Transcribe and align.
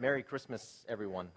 Merry 0.00 0.22
Christmas, 0.22 0.86
everyone. 0.88 1.28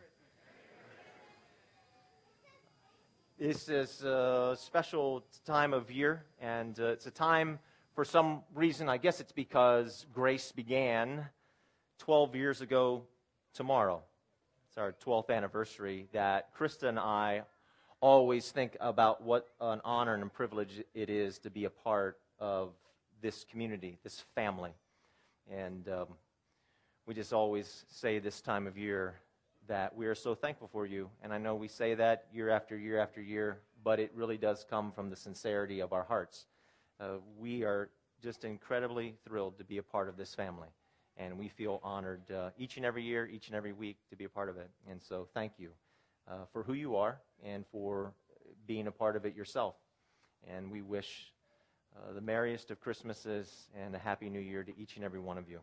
This 3.37 3.67
is 3.67 4.03
a 4.03 4.55
special 4.57 5.25
time 5.45 5.73
of 5.73 5.91
year, 5.91 6.23
and 6.39 6.79
uh, 6.79 6.85
it's 6.85 7.05
a 7.05 7.11
time 7.11 7.59
for 7.93 8.05
some 8.05 8.41
reason, 8.55 8.87
I 8.87 8.95
guess 8.95 9.19
it's 9.19 9.33
because 9.33 10.05
grace 10.13 10.53
began 10.53 11.25
12 11.97 12.37
years 12.37 12.61
ago 12.61 13.03
tomorrow. 13.53 14.01
It's 14.69 14.77
our 14.77 14.93
12th 15.05 15.29
anniversary 15.29 16.07
that 16.13 16.55
Krista 16.57 16.87
and 16.87 16.97
I 16.97 17.41
always 17.99 18.49
think 18.49 18.77
about 18.79 19.21
what 19.21 19.49
an 19.59 19.81
honor 19.83 20.13
and 20.13 20.23
a 20.23 20.27
privilege 20.27 20.81
it 20.93 21.09
is 21.09 21.37
to 21.39 21.49
be 21.49 21.65
a 21.65 21.69
part 21.69 22.17
of 22.39 22.71
this 23.21 23.43
community, 23.43 23.97
this 24.05 24.23
family. 24.35 24.71
And 25.51 25.89
um, 25.89 26.07
we 27.05 27.13
just 27.13 27.33
always 27.33 27.85
say 27.89 28.19
this 28.19 28.39
time 28.39 28.65
of 28.65 28.77
year 28.77 29.15
that 29.67 29.95
we 29.95 30.05
are 30.05 30.15
so 30.15 30.35
thankful 30.35 30.67
for 30.67 30.85
you. 30.85 31.09
And 31.21 31.33
I 31.33 31.37
know 31.37 31.55
we 31.55 31.67
say 31.67 31.95
that 31.95 32.27
year 32.33 32.49
after 32.49 32.77
year 32.77 32.99
after 32.99 33.21
year, 33.21 33.59
but 33.83 33.99
it 33.99 34.11
really 34.15 34.37
does 34.37 34.65
come 34.69 34.91
from 34.91 35.09
the 35.09 35.15
sincerity 35.15 35.81
of 35.81 35.91
our 35.91 36.03
hearts. 36.03 36.45
Uh, 36.99 37.17
we 37.37 37.63
are 37.63 37.89
just 38.21 38.45
incredibly 38.45 39.15
thrilled 39.27 39.57
to 39.57 39.65
be 39.65 39.77
a 39.77 39.83
part 39.83 40.07
of 40.07 40.15
this 40.15 40.33
family. 40.33 40.69
And 41.17 41.37
we 41.37 41.49
feel 41.49 41.79
honored 41.83 42.31
uh, 42.31 42.49
each 42.57 42.77
and 42.77 42.85
every 42.85 43.03
year, 43.03 43.27
each 43.27 43.47
and 43.47 43.55
every 43.55 43.73
week 43.73 43.97
to 44.09 44.15
be 44.15 44.23
a 44.23 44.29
part 44.29 44.49
of 44.49 44.57
it. 44.57 44.69
And 44.89 45.01
so 45.01 45.27
thank 45.33 45.53
you 45.57 45.69
uh, 46.27 46.45
for 46.51 46.63
who 46.63 46.73
you 46.73 46.95
are 46.95 47.19
and 47.43 47.65
for 47.67 48.13
being 48.65 48.87
a 48.87 48.91
part 48.91 49.15
of 49.15 49.25
it 49.25 49.35
yourself. 49.35 49.75
And 50.47 50.71
we 50.71 50.81
wish 50.81 51.33
uh, 51.95 52.13
the 52.13 52.21
merriest 52.21 52.71
of 52.71 52.79
Christmases 52.79 53.67
and 53.77 53.93
a 53.93 53.99
happy 53.99 54.29
new 54.29 54.39
year 54.39 54.63
to 54.63 54.71
each 54.77 54.95
and 54.95 55.03
every 55.03 55.19
one 55.19 55.37
of 55.37 55.49
you. 55.49 55.59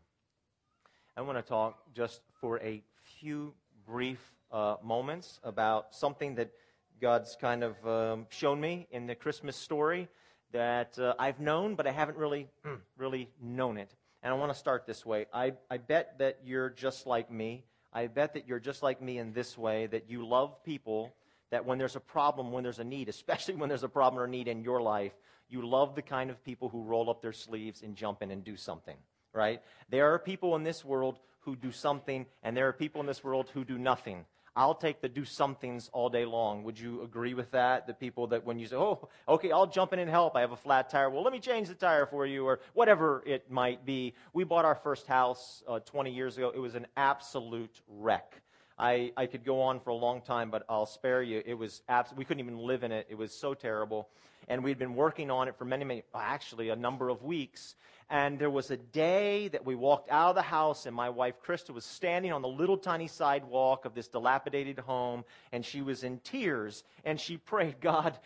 I 1.21 1.23
want 1.23 1.37
to 1.37 1.43
talk 1.43 1.79
just 1.95 2.23
for 2.41 2.59
a 2.61 2.83
few 3.19 3.53
brief 3.87 4.19
uh, 4.51 4.77
moments 4.83 5.39
about 5.45 5.95
something 5.95 6.37
that 6.37 6.51
God's 6.99 7.37
kind 7.39 7.63
of 7.63 7.87
um, 7.87 8.27
shown 8.31 8.59
me 8.59 8.87
in 8.91 9.07
the 9.07 9.15
Christmas 9.15 9.55
story 9.55 10.09
that 10.53 10.99
uh, 10.99 11.13
I've 11.19 11.39
known, 11.39 11.75
but 11.75 11.87
I 11.87 11.91
haven't 11.91 12.17
really, 12.17 12.49
really 12.97 13.29
known 13.39 13.77
it. 13.77 13.95
And 14.23 14.33
I 14.33 14.37
want 14.39 14.51
to 14.51 14.59
start 14.59 14.87
this 14.87 15.05
way. 15.05 15.27
I, 15.31 15.53
I 15.71 15.77
bet 15.77 16.17
that 16.21 16.39
you're 16.43 16.71
just 16.71 17.07
like 17.07 17.31
me. 17.31 17.65
I 17.93 18.07
bet 18.07 18.33
that 18.33 18.49
you're 18.49 18.59
just 18.59 18.83
like 18.83 19.03
me 19.03 19.19
in 19.19 19.35
this 19.35 19.59
way 19.59 19.89
that 19.89 20.09
you 20.09 20.27
love 20.27 20.65
people, 20.65 21.13
that 21.51 21.67
when 21.67 21.77
there's 21.77 21.97
a 21.97 22.01
problem, 22.01 22.51
when 22.51 22.65
there's 22.65 22.79
a 22.79 22.85
need, 22.85 23.11
especially 23.11 23.57
when 23.57 23.69
there's 23.69 23.85
a 23.85 23.91
problem 23.91 24.23
or 24.23 24.27
need 24.27 24.49
in 24.49 24.63
your 24.63 24.81
life, 24.81 25.13
you 25.51 25.69
love 25.69 25.95
the 25.95 26.01
kind 26.01 26.31
of 26.31 26.43
people 26.43 26.71
who 26.71 26.83
roll 26.83 27.11
up 27.11 27.21
their 27.21 27.35
sleeves 27.35 27.83
and 27.83 27.95
jump 27.95 28.23
in 28.23 28.31
and 28.31 28.43
do 28.43 28.57
something, 28.57 28.97
right? 29.33 29.63
There 29.89 30.13
are 30.13 30.19
people 30.19 30.57
in 30.57 30.63
this 30.63 30.85
world 30.85 31.19
who 31.41 31.57
do 31.57 31.73
something, 31.73 32.27
and 32.43 32.57
there 32.57 32.69
are 32.69 32.73
people 32.73 33.01
in 33.01 33.07
this 33.07 33.25
world 33.25 33.51
who 33.53 33.65
do 33.65 33.79
nothing. 33.79 34.25
I'll 34.57 34.75
take 34.75 35.01
the 35.01 35.09
do 35.09 35.25
somethings 35.25 35.89
all 35.93 36.09
day 36.11 36.25
long. 36.25 36.65
Would 36.65 36.79
you 36.79 37.03
agree 37.03 37.35
with 37.35 37.53
that? 37.53 37.87
The 37.87 37.95
people 37.95 38.27
that 38.29 38.45
when 38.45 38.59
you 38.59 38.67
say, 38.67 38.77
oh, 38.77 39.09
okay, 39.29 39.53
I'll 39.53 39.67
jump 39.67 39.93
in 39.93 40.01
and 40.01 40.11
help. 40.11 40.35
I 40.37 40.41
have 40.41 40.53
a 40.53 40.57
flat 40.57 40.91
tire. 40.91 41.09
Well, 41.09 41.23
let 41.23 41.33
me 41.33 41.39
change 41.39 41.69
the 41.69 41.75
tire 41.75 42.05
for 42.05 42.27
you, 42.27 42.45
or 42.47 42.61
whatever 42.75 43.23
it 43.25 43.51
might 43.51 43.87
be. 43.87 44.15
We 44.33 44.45
bought 44.45 44.65
our 44.65 44.75
first 44.75 45.07
house 45.07 45.63
uh, 45.69 45.79
20 45.81 46.11
years 46.11 46.37
ago. 46.37 46.53
It 46.55 46.59
was 46.59 46.75
an 46.75 46.87
absolute 46.97 47.81
wreck. 47.89 48.43
I, 48.77 49.13
I 49.17 49.27
could 49.27 49.45
go 49.45 49.61
on 49.61 49.79
for 49.79 49.91
a 49.91 49.95
long 49.95 50.23
time, 50.23 50.51
but 50.51 50.65
I'll 50.69 50.87
spare 50.87 51.23
you. 51.23 51.43
It 51.45 51.55
was 51.55 51.83
abs- 51.89 52.15
we 52.17 52.25
couldn't 52.25 52.41
even 52.41 52.59
live 52.59 52.83
in 52.83 52.93
it. 52.93 53.07
It 53.11 53.15
was 53.17 53.33
so 53.33 53.53
terrible. 53.53 54.09
And 54.49 54.65
we'd 54.65 54.79
been 54.79 54.95
working 54.95 55.31
on 55.31 55.49
it 55.49 55.57
for 55.57 55.67
many, 55.67 55.85
many, 55.85 56.03
actually 56.15 56.71
a 56.71 56.77
number 56.77 57.11
of 57.11 57.23
weeks. 57.23 57.77
And 58.11 58.41
there 58.41 58.51
was 58.51 58.73
a 58.73 58.77
day 58.77 59.47
that 59.49 59.65
we 59.65 59.77
walked 59.77 60.11
out 60.11 60.31
of 60.31 60.35
the 60.35 60.43
house, 60.43 60.87
and 60.87 60.95
my 60.95 61.09
wife, 61.09 61.37
Krista, 61.47 61.71
was 61.71 61.85
standing 61.85 62.33
on 62.33 62.43
the 62.43 62.49
little 62.49 62.77
tiny 62.77 63.07
sidewalk 63.07 63.85
of 63.85 63.95
this 63.95 64.09
dilapidated 64.09 64.81
home, 64.81 65.25
and 65.53 65.65
she 65.65 65.81
was 65.81 66.03
in 66.03 66.19
tears, 66.19 66.83
and 67.05 67.21
she 67.21 67.37
prayed, 67.47 67.81
God, 67.81 68.19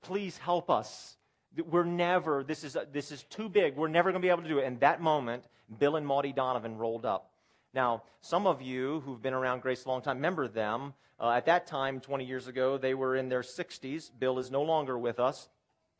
please 0.00 0.38
help 0.38 0.70
us. 0.70 1.18
We're 1.70 1.84
never, 1.84 2.42
this 2.42 2.64
is, 2.64 2.76
this 2.90 3.12
is 3.12 3.22
too 3.24 3.50
big. 3.50 3.76
We're 3.76 3.88
never 3.88 4.10
going 4.10 4.22
to 4.22 4.26
be 4.26 4.30
able 4.30 4.44
to 4.44 4.48
do 4.48 4.60
it. 4.60 4.64
And 4.64 4.80
that 4.80 5.02
moment, 5.02 5.44
Bill 5.78 5.96
and 5.96 6.06
Maudie 6.06 6.32
Donovan 6.32 6.78
rolled 6.78 7.04
up. 7.04 7.30
Now, 7.74 8.04
some 8.22 8.46
of 8.46 8.62
you 8.62 9.00
who've 9.00 9.20
been 9.20 9.34
around 9.34 9.60
Grace 9.60 9.84
a 9.84 9.88
long 9.88 10.00
time 10.00 10.16
remember 10.16 10.48
them. 10.48 10.94
Uh, 11.20 11.32
at 11.32 11.46
that 11.46 11.66
time, 11.66 12.00
20 12.00 12.24
years 12.24 12.48
ago, 12.48 12.78
they 12.78 12.94
were 12.94 13.16
in 13.16 13.28
their 13.28 13.42
60s. 13.42 14.10
Bill 14.18 14.38
is 14.38 14.50
no 14.50 14.62
longer 14.62 14.96
with 14.96 15.20
us 15.20 15.48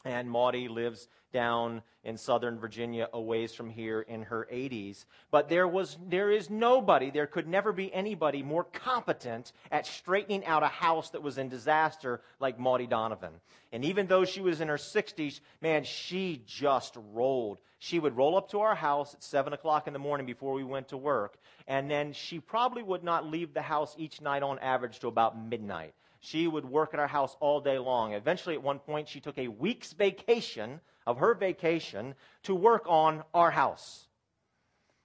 and 0.04 0.30
Maudie 0.30 0.68
lives 0.68 1.08
down 1.32 1.82
in 2.04 2.16
southern 2.16 2.58
Virginia, 2.58 3.08
a 3.12 3.20
ways 3.20 3.54
from 3.54 3.68
here 3.68 4.00
in 4.00 4.22
her 4.22 4.48
80s. 4.52 5.04
But 5.30 5.48
there 5.48 5.68
was, 5.68 5.98
there 6.08 6.30
is 6.30 6.48
nobody, 6.48 7.10
there 7.10 7.26
could 7.26 7.46
never 7.46 7.72
be 7.72 7.92
anybody 7.92 8.42
more 8.42 8.64
competent 8.64 9.52
at 9.70 9.86
straightening 9.86 10.44
out 10.46 10.62
a 10.62 10.68
house 10.68 11.10
that 11.10 11.22
was 11.22 11.38
in 11.38 11.48
disaster 11.48 12.22
like 12.40 12.58
Maudie 12.58 12.86
Donovan. 12.86 13.32
And 13.72 13.84
even 13.84 14.06
though 14.06 14.24
she 14.24 14.40
was 14.40 14.60
in 14.60 14.68
her 14.68 14.76
60s, 14.76 15.40
man, 15.60 15.84
she 15.84 16.42
just 16.46 16.96
rolled. 17.12 17.58
She 17.78 17.98
would 17.98 18.16
roll 18.16 18.36
up 18.36 18.50
to 18.50 18.60
our 18.60 18.74
house 18.74 19.14
at 19.14 19.22
7 19.22 19.52
o'clock 19.52 19.86
in 19.86 19.92
the 19.92 19.98
morning 19.98 20.26
before 20.26 20.54
we 20.54 20.64
went 20.64 20.88
to 20.88 20.96
work. 20.96 21.38
And 21.66 21.90
then 21.90 22.12
she 22.12 22.40
probably 22.40 22.82
would 22.82 23.04
not 23.04 23.26
leave 23.26 23.54
the 23.54 23.62
house 23.62 23.94
each 23.98 24.20
night 24.20 24.42
on 24.42 24.58
average 24.58 24.98
to 25.00 25.08
about 25.08 25.40
midnight. 25.40 25.94
She 26.20 26.48
would 26.48 26.64
work 26.64 26.94
at 26.94 27.00
our 27.00 27.06
house 27.06 27.36
all 27.38 27.60
day 27.60 27.78
long. 27.78 28.12
Eventually, 28.12 28.56
at 28.56 28.62
one 28.62 28.80
point, 28.80 29.08
she 29.08 29.20
took 29.20 29.38
a 29.38 29.48
week's 29.48 29.92
vacation 29.92 30.80
of 31.08 31.16
her 31.16 31.32
vacation 31.32 32.14
to 32.42 32.54
work 32.54 32.84
on 32.86 33.24
our 33.32 33.50
house. 33.50 34.06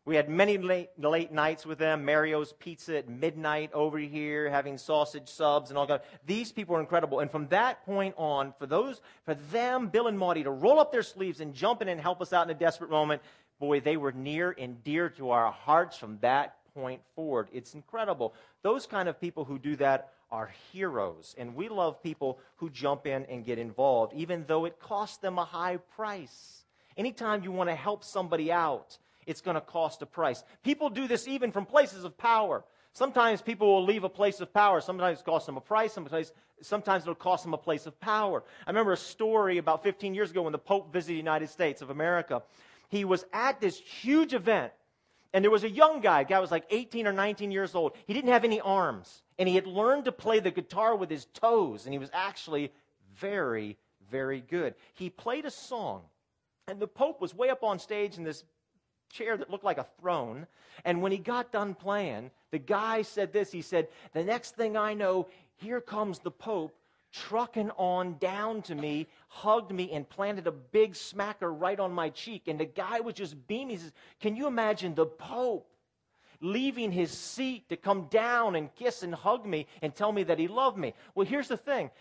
We 0.06 0.18
had 0.18 0.28
many 0.28 0.58
late, 0.58 0.90
late 0.97 1.31
nights 1.31 1.66
with 1.66 1.78
them. 1.78 2.03
Mario's 2.03 2.52
Pizza 2.59 2.97
at 2.97 3.08
midnight 3.08 3.72
over 3.74 3.97
here, 3.97 4.50
having 4.50 4.78
sausage 4.78 5.30
subs 5.30 5.69
and 5.69 5.78
all 5.78 5.88
that. 5.88 6.03
These 6.25 6.52
people 6.52 6.75
are 6.75 6.81
incredible. 6.81 7.22
And 7.22 7.31
from 7.31 7.47
that 7.47 7.86
point 7.86 8.16
on, 8.18 8.53
for 8.59 8.66
those, 8.66 9.00
for 9.24 9.34
them, 9.34 9.88
Bill 9.88 10.08
and 10.08 10.19
Maudie, 10.19 10.44
to 10.44 10.52
roll 10.52 10.78
up 10.78 10.91
their 10.91 11.03
sleeves 11.03 11.40
and 11.40 11.53
jump 11.53 11.81
in 11.81 11.88
and 11.88 12.02
help 12.02 12.22
us 12.22 12.34
out 12.34 12.46
in 12.46 12.52
a 12.53 12.59
desperate 12.59 12.90
moment, 12.90 13.22
boy, 13.62 13.80
they 13.80 13.96
were 13.96 14.12
near 14.12 14.53
and 14.58 14.84
dear 14.84 15.08
to 15.12 15.30
our 15.30 15.53
hearts 15.53 15.97
from 15.97 16.18
that 16.20 16.58
point 16.74 17.02
forward. 17.16 17.47
It's 17.53 17.75
incredible. 17.75 18.34
Those 18.62 18.85
kind 18.85 19.08
of 19.08 19.22
people 19.22 19.46
who 19.46 19.58
do 19.58 19.78
that 19.78 20.12
are 20.33 20.51
heroes. 20.71 21.35
And 21.38 21.55
we 21.55 21.69
love 21.69 22.01
people 22.01 22.39
who 22.57 22.69
jump 22.71 23.05
in 23.05 23.23
and 23.25 23.45
get 23.45 23.59
involved, 23.59 24.13
even 24.16 24.44
though 24.47 24.66
it 24.66 24.79
costs 24.79 25.17
them 25.17 25.38
a 25.38 25.45
high 25.45 25.77
price. 25.95 26.66
Anytime 26.97 27.44
you 27.44 27.51
want 27.51 27.69
to 27.69 27.75
help 27.75 28.03
somebody 28.03 28.51
out, 28.51 28.97
it's 29.27 29.41
going 29.41 29.55
to 29.55 29.61
cost 29.61 30.01
a 30.01 30.07
price. 30.07 30.43
People 30.63 30.89
do 30.89 31.07
this 31.07 31.27
even 31.27 31.51
from 31.51 31.67
places 31.67 32.03
of 32.03 32.17
power. 32.17 32.63
Sometimes 32.93 33.43
people 33.43 33.67
will 33.67 33.85
leave 33.85 34.03
a 34.03 34.09
place 34.09 34.41
of 34.41 34.51
power. 34.51 34.81
Sometimes 34.81 35.19
it 35.19 35.25
costs 35.25 35.45
them 35.45 35.55
a 35.55 35.61
price. 35.61 35.93
Sometimes, 35.93 36.33
sometimes 36.61 37.03
it'll 37.03 37.16
cost 37.16 37.43
them 37.43 37.53
a 37.53 37.57
place 37.57 37.85
of 37.85 37.99
power. 38.01 38.43
I 38.66 38.72
remember 38.72 38.93
a 38.93 38.97
story 38.97 39.59
about 39.59 39.83
15 39.83 40.16
years 40.16 40.31
ago 40.31 40.41
when 40.41 40.51
the 40.51 40.57
Pope 40.57 40.91
visited 40.91 41.13
the 41.13 41.17
United 41.17 41.49
States 41.49 41.83
of 41.83 41.91
America. 41.91 42.41
He 42.89 43.05
was 43.05 43.23
at 43.33 43.61
this 43.61 43.77
huge 43.77 44.33
event 44.33 44.73
and 45.33 45.44
there 45.44 45.51
was 45.51 45.63
a 45.63 45.69
young 45.69 45.99
guy, 45.99 46.23
guy 46.23 46.39
was 46.39 46.51
like 46.51 46.66
18 46.69 47.07
or 47.07 47.13
19 47.13 47.51
years 47.51 47.73
old. 47.73 47.94
He 48.05 48.13
didn't 48.13 48.31
have 48.31 48.44
any 48.44 48.61
arms. 48.61 49.23
And 49.39 49.49
he 49.49 49.55
had 49.55 49.66
learned 49.66 50.05
to 50.05 50.11
play 50.11 50.39
the 50.39 50.51
guitar 50.51 50.95
with 50.95 51.09
his 51.09 51.25
toes. 51.33 51.85
And 51.85 51.94
he 51.94 51.97
was 51.97 52.11
actually 52.13 52.71
very, 53.17 53.77
very 54.11 54.41
good. 54.41 54.75
He 54.93 55.09
played 55.09 55.45
a 55.45 55.51
song. 55.51 56.03
And 56.67 56.79
the 56.79 56.88
Pope 56.88 57.19
was 57.19 57.33
way 57.33 57.49
up 57.49 57.63
on 57.63 57.79
stage 57.79 58.17
in 58.17 58.23
this 58.23 58.43
chair 59.11 59.35
that 59.35 59.49
looked 59.49 59.63
like 59.63 59.79
a 59.79 59.88
throne. 59.99 60.45
And 60.85 61.01
when 61.01 61.11
he 61.11 61.17
got 61.17 61.51
done 61.51 61.73
playing, 61.73 62.29
the 62.51 62.59
guy 62.59 63.01
said 63.01 63.33
this. 63.33 63.51
He 63.51 63.63
said, 63.63 63.88
The 64.13 64.23
next 64.23 64.55
thing 64.55 64.77
I 64.77 64.93
know, 64.93 65.27
here 65.55 65.81
comes 65.81 66.19
the 66.19 66.31
Pope 66.31 66.75
trucking 67.13 67.69
on 67.78 68.18
down 68.18 68.62
to 68.63 68.75
me, 68.75 69.07
hugged 69.28 69.72
me, 69.72 69.91
and 69.91 70.09
planted 70.09 70.47
a 70.47 70.51
big 70.51 70.94
smacker 70.94 71.53
right 71.57 71.79
on 71.79 71.94
my 71.94 72.09
cheek. 72.09 72.47
And 72.47 72.59
the 72.59 72.66
guy 72.66 73.00
was 73.00 73.13
just 73.13 73.47
beaming. 73.47 73.69
He 73.69 73.78
says, 73.78 73.94
Can 74.19 74.35
you 74.35 74.47
imagine 74.47 74.96
the 74.96 75.06
Pope 75.06 75.69
leaving 76.41 76.91
his 76.91 77.12
seat 77.12 77.69
to 77.69 77.78
come 77.78 78.07
down 78.09 78.56
and 78.56 78.73
kiss 78.76 79.03
and 79.03 79.16
hug 79.16 79.46
me 79.46 79.67
and 79.82 79.96
tell 79.96 80.11
me 80.11 80.23
that 80.23 80.40
he 80.40 80.47
loved 80.47 80.78
me? 80.78 80.93
Well, 81.16 81.26
here's 81.26 81.47
the 81.47 81.58
thing 81.58 81.91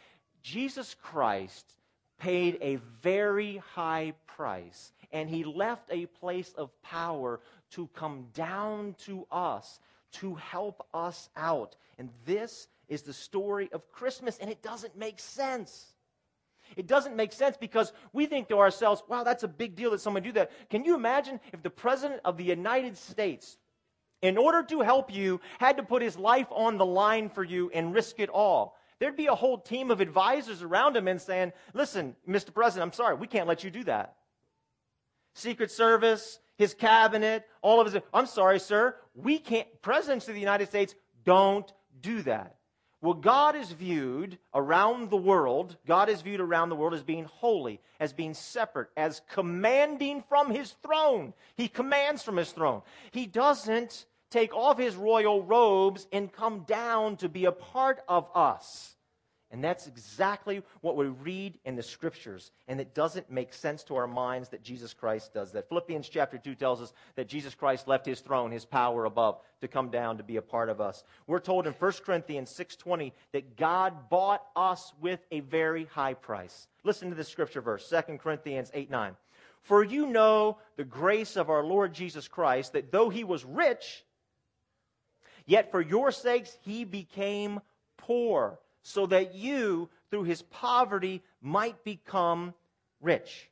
Jesus 0.42 0.96
Christ 1.00 1.74
paid 2.18 2.58
a 2.60 2.76
very 3.02 3.58
high 3.74 4.14
price, 4.26 4.92
and 5.12 5.28
he 5.28 5.44
left 5.44 5.90
a 5.90 6.06
place 6.06 6.52
of 6.56 6.70
power 6.82 7.40
to 7.72 7.86
come 7.94 8.26
down 8.34 8.94
to 9.04 9.26
us 9.30 9.78
to 10.12 10.34
help 10.34 10.86
us 10.94 11.28
out. 11.36 11.76
And 11.98 12.10
this 12.24 12.68
is 12.92 13.02
the 13.02 13.12
story 13.12 13.70
of 13.72 13.90
Christmas, 13.90 14.38
and 14.38 14.50
it 14.50 14.62
doesn't 14.62 14.96
make 14.96 15.18
sense. 15.18 15.86
It 16.76 16.86
doesn't 16.86 17.16
make 17.16 17.32
sense 17.32 17.56
because 17.56 17.92
we 18.12 18.26
think 18.26 18.48
to 18.48 18.58
ourselves, 18.58 19.02
wow, 19.08 19.24
that's 19.24 19.44
a 19.44 19.48
big 19.48 19.74
deal 19.76 19.90
that 19.92 20.00
someone 20.00 20.22
do 20.22 20.32
that. 20.32 20.50
Can 20.68 20.84
you 20.84 20.94
imagine 20.94 21.40
if 21.52 21.62
the 21.62 21.70
President 21.70 22.20
of 22.24 22.36
the 22.36 22.44
United 22.44 22.98
States, 22.98 23.56
in 24.20 24.36
order 24.36 24.62
to 24.64 24.80
help 24.80 25.12
you, 25.12 25.40
had 25.58 25.78
to 25.78 25.82
put 25.82 26.02
his 26.02 26.18
life 26.18 26.48
on 26.50 26.76
the 26.76 26.86
line 26.86 27.30
for 27.30 27.42
you 27.42 27.70
and 27.72 27.94
risk 27.94 28.20
it 28.20 28.28
all? 28.28 28.76
There'd 28.98 29.16
be 29.16 29.26
a 29.26 29.34
whole 29.34 29.58
team 29.58 29.90
of 29.90 30.02
advisors 30.02 30.62
around 30.62 30.94
him 30.94 31.08
and 31.08 31.20
saying, 31.20 31.52
listen, 31.72 32.14
Mr. 32.28 32.52
President, 32.52 32.86
I'm 32.86 32.92
sorry, 32.92 33.16
we 33.16 33.26
can't 33.26 33.48
let 33.48 33.64
you 33.64 33.70
do 33.70 33.84
that. 33.84 34.16
Secret 35.34 35.70
Service, 35.70 36.40
his 36.56 36.74
cabinet, 36.74 37.44
all 37.62 37.80
of 37.80 37.90
his. 37.90 38.02
I'm 38.12 38.26
sorry, 38.26 38.60
sir. 38.60 38.96
we 39.14 39.38
can't, 39.38 39.66
presidents 39.80 40.28
of 40.28 40.34
the 40.34 40.40
United 40.40 40.68
States 40.68 40.94
don't 41.24 41.72
do 42.00 42.22
that. 42.22 42.56
Well, 43.02 43.14
God 43.14 43.56
is 43.56 43.72
viewed 43.72 44.38
around 44.54 45.10
the 45.10 45.16
world, 45.16 45.76
God 45.88 46.08
is 46.08 46.22
viewed 46.22 46.40
around 46.40 46.68
the 46.68 46.76
world 46.76 46.94
as 46.94 47.02
being 47.02 47.24
holy, 47.24 47.80
as 47.98 48.12
being 48.12 48.32
separate, 48.32 48.90
as 48.96 49.20
commanding 49.28 50.22
from 50.28 50.50
his 50.50 50.70
throne. 50.84 51.34
He 51.56 51.66
commands 51.66 52.22
from 52.22 52.36
his 52.36 52.52
throne. 52.52 52.82
He 53.10 53.26
doesn't 53.26 54.06
take 54.30 54.54
off 54.54 54.78
his 54.78 54.94
royal 54.94 55.42
robes 55.42 56.06
and 56.12 56.32
come 56.32 56.60
down 56.60 57.16
to 57.16 57.28
be 57.28 57.44
a 57.44 57.52
part 57.52 58.00
of 58.06 58.28
us. 58.36 58.96
And 59.52 59.62
that's 59.62 59.86
exactly 59.86 60.62
what 60.80 60.96
we 60.96 61.06
read 61.06 61.58
in 61.66 61.76
the 61.76 61.82
scriptures. 61.82 62.50
And 62.68 62.80
it 62.80 62.94
doesn't 62.94 63.30
make 63.30 63.52
sense 63.52 63.84
to 63.84 63.96
our 63.96 64.06
minds 64.06 64.48
that 64.48 64.62
Jesus 64.62 64.94
Christ 64.94 65.34
does 65.34 65.52
that. 65.52 65.68
Philippians 65.68 66.08
chapter 66.08 66.38
2 66.38 66.54
tells 66.54 66.80
us 66.80 66.94
that 67.16 67.28
Jesus 67.28 67.54
Christ 67.54 67.86
left 67.86 68.06
his 68.06 68.20
throne, 68.20 68.50
his 68.50 68.64
power 68.64 69.04
above, 69.04 69.40
to 69.60 69.68
come 69.68 69.90
down 69.90 70.16
to 70.16 70.22
be 70.22 70.38
a 70.38 70.42
part 70.42 70.70
of 70.70 70.80
us. 70.80 71.04
We're 71.26 71.38
told 71.38 71.66
in 71.66 71.74
1 71.74 71.92
Corinthians 72.02 72.50
6:20 72.50 73.12
that 73.32 73.58
God 73.58 74.08
bought 74.08 74.42
us 74.56 74.94
with 75.02 75.20
a 75.30 75.40
very 75.40 75.84
high 75.84 76.14
price. 76.14 76.66
Listen 76.82 77.10
to 77.10 77.14
this 77.14 77.28
scripture 77.28 77.60
verse, 77.60 77.86
2 77.86 78.18
Corinthians 78.18 78.70
8 78.72 78.90
9. 78.90 79.14
For 79.60 79.84
you 79.84 80.06
know 80.06 80.58
the 80.76 80.84
grace 80.84 81.36
of 81.36 81.50
our 81.50 81.62
Lord 81.62 81.92
Jesus 81.92 82.26
Christ, 82.26 82.72
that 82.72 82.90
though 82.90 83.10
he 83.10 83.22
was 83.22 83.44
rich, 83.44 84.02
yet 85.44 85.70
for 85.70 85.82
your 85.82 86.10
sakes 86.10 86.56
he 86.62 86.84
became 86.84 87.60
poor 87.98 88.58
so 88.82 89.06
that 89.06 89.34
you 89.34 89.88
through 90.10 90.24
his 90.24 90.42
poverty 90.42 91.22
might 91.40 91.82
become 91.84 92.54
rich. 93.00 93.50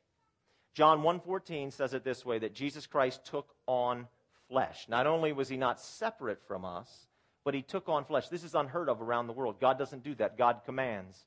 John 0.73 1.01
1:14 1.01 1.71
says 1.71 1.93
it 1.93 2.03
this 2.03 2.25
way 2.25 2.39
that 2.39 2.53
Jesus 2.53 2.87
Christ 2.87 3.25
took 3.25 3.55
on 3.67 4.07
flesh. 4.47 4.87
Not 4.87 5.07
only 5.07 5.33
was 5.33 5.49
he 5.49 5.57
not 5.57 5.79
separate 5.79 6.41
from 6.47 6.63
us, 6.65 7.07
but 7.43 7.53
he 7.53 7.61
took 7.61 7.89
on 7.89 8.05
flesh. 8.05 8.29
This 8.29 8.43
is 8.43 8.55
unheard 8.55 8.89
of 8.89 9.01
around 9.01 9.27
the 9.27 9.33
world. 9.33 9.59
God 9.59 9.77
doesn't 9.77 10.03
do 10.03 10.15
that. 10.15 10.37
God 10.37 10.61
commands. 10.65 11.25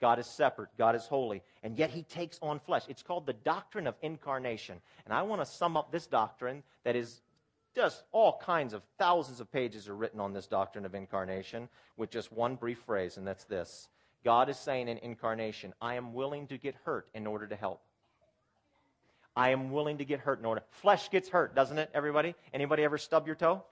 God 0.00 0.18
is 0.18 0.26
separate. 0.26 0.70
God 0.76 0.94
is 0.94 1.06
holy. 1.06 1.42
And 1.62 1.78
yet 1.78 1.90
he 1.90 2.02
takes 2.02 2.38
on 2.42 2.60
flesh. 2.60 2.82
It's 2.88 3.02
called 3.02 3.26
the 3.26 3.32
doctrine 3.32 3.86
of 3.86 3.94
incarnation. 4.02 4.80
And 5.04 5.14
I 5.14 5.22
want 5.22 5.40
to 5.40 5.46
sum 5.46 5.76
up 5.76 5.92
this 5.92 6.06
doctrine 6.06 6.62
that 6.84 6.96
is 6.96 7.20
just 7.74 8.02
all 8.12 8.38
kinds 8.42 8.74
of 8.74 8.82
thousands 8.98 9.40
of 9.40 9.50
pages 9.50 9.88
are 9.88 9.96
written 9.96 10.20
on 10.20 10.32
this 10.32 10.46
doctrine 10.46 10.84
of 10.84 10.94
incarnation 10.94 11.68
with 11.96 12.10
just 12.10 12.32
one 12.32 12.56
brief 12.56 12.78
phrase, 12.86 13.16
and 13.16 13.26
that's 13.26 13.44
this 13.44 13.88
God 14.24 14.48
is 14.48 14.58
saying 14.58 14.88
in 14.88 14.98
incarnation, 14.98 15.74
I 15.80 15.94
am 15.94 16.14
willing 16.14 16.46
to 16.48 16.58
get 16.58 16.74
hurt 16.84 17.08
in 17.14 17.26
order 17.26 17.46
to 17.46 17.56
help. 17.56 17.80
I 19.34 19.50
am 19.50 19.70
willing 19.70 19.98
to 19.98 20.04
get 20.04 20.20
hurt 20.20 20.38
in 20.38 20.44
order. 20.44 20.62
Flesh 20.70 21.10
gets 21.10 21.28
hurt, 21.28 21.54
doesn't 21.54 21.78
it, 21.78 21.90
everybody? 21.94 22.34
Anybody 22.52 22.84
ever 22.84 22.98
stub 22.98 23.26
your 23.26 23.36
toe? 23.36 23.64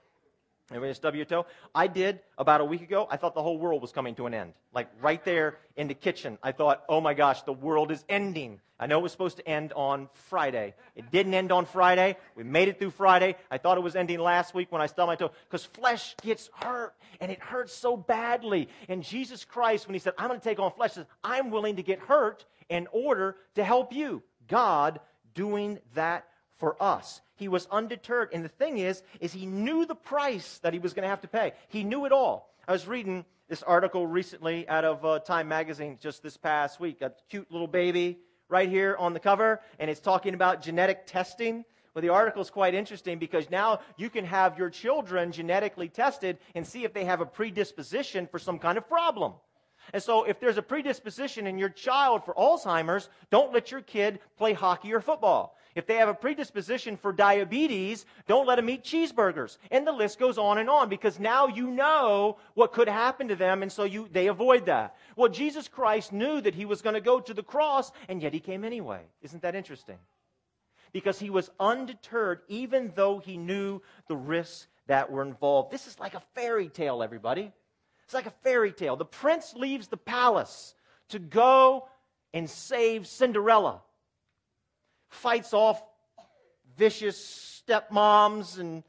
Anybody 0.71 0.93
stub 0.93 1.15
your 1.15 1.25
toe? 1.25 1.45
I 1.75 1.87
did 1.87 2.21
about 2.37 2.61
a 2.61 2.65
week 2.65 2.81
ago. 2.81 3.05
I 3.11 3.17
thought 3.17 3.35
the 3.35 3.43
whole 3.43 3.57
world 3.57 3.81
was 3.81 3.91
coming 3.91 4.15
to 4.15 4.25
an 4.25 4.33
end. 4.33 4.53
Like 4.73 4.87
right 5.01 5.23
there 5.25 5.57
in 5.75 5.89
the 5.89 5.93
kitchen, 5.93 6.37
I 6.41 6.53
thought, 6.53 6.83
oh 6.87 7.01
my 7.01 7.13
gosh, 7.13 7.41
the 7.41 7.53
world 7.53 7.91
is 7.91 8.05
ending. 8.07 8.61
I 8.79 8.87
know 8.87 8.99
it 8.99 9.03
was 9.03 9.11
supposed 9.11 9.37
to 9.37 9.47
end 9.47 9.73
on 9.73 10.07
Friday. 10.29 10.73
It 10.95 11.11
didn't 11.11 11.33
end 11.33 11.51
on 11.51 11.65
Friday. 11.65 12.15
We 12.35 12.43
made 12.43 12.69
it 12.69 12.79
through 12.79 12.91
Friday. 12.91 13.35
I 13.51 13.57
thought 13.57 13.77
it 13.77 13.81
was 13.81 13.97
ending 13.97 14.19
last 14.19 14.53
week 14.53 14.71
when 14.71 14.81
I 14.81 14.85
stubbed 14.85 15.07
my 15.07 15.15
toe 15.15 15.31
because 15.47 15.65
flesh 15.65 16.15
gets 16.21 16.49
hurt 16.53 16.95
and 17.19 17.31
it 17.31 17.39
hurts 17.39 17.73
so 17.73 17.97
badly. 17.97 18.69
And 18.87 19.03
Jesus 19.03 19.43
Christ, 19.43 19.87
when 19.87 19.93
he 19.93 19.99
said, 19.99 20.13
I'm 20.17 20.29
going 20.29 20.39
to 20.39 20.43
take 20.43 20.59
on 20.59 20.71
flesh, 20.71 20.93
says, 20.93 21.05
I'm 21.23 21.51
willing 21.51 21.75
to 21.75 21.83
get 21.83 21.99
hurt 21.99 22.45
in 22.69 22.87
order 22.93 23.35
to 23.55 23.63
help 23.63 23.91
you. 23.93 24.23
God 24.47 25.01
doing 25.35 25.79
that 25.95 26.25
for 26.57 26.81
us. 26.81 27.21
He 27.41 27.47
was 27.47 27.67
undeterred. 27.71 28.29
And 28.33 28.45
the 28.45 28.49
thing 28.49 28.77
is, 28.77 29.01
is 29.19 29.33
he 29.33 29.47
knew 29.47 29.87
the 29.87 29.95
price 29.95 30.59
that 30.59 30.73
he 30.73 30.79
was 30.79 30.93
going 30.93 31.01
to 31.01 31.09
have 31.09 31.21
to 31.21 31.27
pay. 31.27 31.53
He 31.69 31.83
knew 31.83 32.05
it 32.05 32.11
all. 32.11 32.53
I 32.67 32.71
was 32.71 32.87
reading 32.87 33.25
this 33.49 33.63
article 33.63 34.05
recently 34.05 34.69
out 34.69 34.85
of 34.85 35.03
uh, 35.03 35.17
Time 35.17 35.47
Magazine 35.47 35.97
just 35.99 36.21
this 36.21 36.37
past 36.37 36.79
week. 36.79 37.01
A 37.01 37.11
cute 37.31 37.51
little 37.51 37.65
baby 37.65 38.19
right 38.47 38.69
here 38.69 38.95
on 38.99 39.13
the 39.13 39.19
cover, 39.19 39.59
and 39.79 39.89
it's 39.89 39.99
talking 39.99 40.35
about 40.35 40.61
genetic 40.61 41.07
testing. 41.07 41.65
Well, 41.95 42.03
the 42.03 42.09
article 42.09 42.43
is 42.43 42.51
quite 42.51 42.75
interesting 42.75 43.17
because 43.17 43.49
now 43.49 43.79
you 43.97 44.11
can 44.11 44.25
have 44.25 44.59
your 44.59 44.69
children 44.69 45.31
genetically 45.31 45.89
tested 45.89 46.37
and 46.53 46.63
see 46.67 46.83
if 46.83 46.93
they 46.93 47.05
have 47.05 47.21
a 47.21 47.25
predisposition 47.25 48.27
for 48.27 48.37
some 48.37 48.59
kind 48.59 48.77
of 48.77 48.87
problem. 48.87 49.33
And 49.93 50.03
so, 50.03 50.25
if 50.25 50.39
there's 50.39 50.59
a 50.59 50.61
predisposition 50.61 51.47
in 51.47 51.57
your 51.57 51.69
child 51.69 52.23
for 52.23 52.35
Alzheimer's, 52.35 53.09
don't 53.31 53.51
let 53.51 53.71
your 53.71 53.81
kid 53.81 54.19
play 54.37 54.53
hockey 54.53 54.93
or 54.93 55.01
football. 55.01 55.57
If 55.75 55.87
they 55.87 55.95
have 55.95 56.09
a 56.09 56.13
predisposition 56.13 56.97
for 56.97 57.13
diabetes, 57.13 58.05
don't 58.27 58.47
let 58.47 58.55
them 58.55 58.69
eat 58.69 58.83
cheeseburgers. 58.83 59.57
And 59.69 59.87
the 59.87 59.91
list 59.91 60.19
goes 60.19 60.37
on 60.37 60.57
and 60.57 60.69
on 60.69 60.89
because 60.89 61.19
now 61.19 61.47
you 61.47 61.71
know 61.71 62.37
what 62.55 62.73
could 62.73 62.89
happen 62.89 63.29
to 63.29 63.35
them, 63.35 63.61
and 63.61 63.71
so 63.71 63.83
you, 63.83 64.09
they 64.11 64.27
avoid 64.27 64.65
that. 64.65 64.95
Well, 65.15 65.29
Jesus 65.29 65.67
Christ 65.67 66.11
knew 66.11 66.41
that 66.41 66.55
he 66.55 66.65
was 66.65 66.81
going 66.81 66.95
to 66.95 67.01
go 67.01 67.19
to 67.21 67.33
the 67.33 67.43
cross, 67.43 67.91
and 68.09 68.21
yet 68.21 68.33
he 68.33 68.39
came 68.39 68.65
anyway. 68.65 69.01
Isn't 69.21 69.43
that 69.43 69.55
interesting? 69.55 69.97
Because 70.91 71.19
he 71.19 71.29
was 71.29 71.49
undeterred, 71.59 72.41
even 72.49 72.91
though 72.95 73.19
he 73.19 73.37
knew 73.37 73.81
the 74.07 74.17
risks 74.17 74.67
that 74.87 75.09
were 75.09 75.21
involved. 75.21 75.71
This 75.71 75.87
is 75.87 75.97
like 75.99 76.15
a 76.15 76.23
fairy 76.35 76.67
tale, 76.67 77.01
everybody. 77.01 77.51
It's 78.03 78.13
like 78.13 78.25
a 78.25 78.33
fairy 78.43 78.73
tale. 78.73 78.97
The 78.97 79.05
prince 79.05 79.53
leaves 79.53 79.87
the 79.87 79.95
palace 79.95 80.75
to 81.09 81.19
go 81.19 81.87
and 82.33 82.49
save 82.49 83.07
Cinderella 83.07 83.81
fights 85.11 85.53
off 85.53 85.81
vicious 86.77 87.63
stepmoms 87.67 88.59
and 88.59 88.83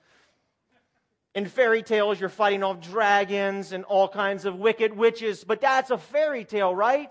in 1.34 1.46
fairy 1.46 1.82
tales. 1.82 2.18
You're 2.20 2.28
fighting 2.28 2.62
off 2.62 2.80
dragons 2.80 3.72
and 3.72 3.84
all 3.84 4.08
kinds 4.08 4.44
of 4.44 4.56
wicked 4.56 4.96
witches. 4.96 5.44
But 5.44 5.60
that's 5.60 5.90
a 5.90 5.98
fairy 5.98 6.44
tale 6.44 6.74
right? 6.74 7.10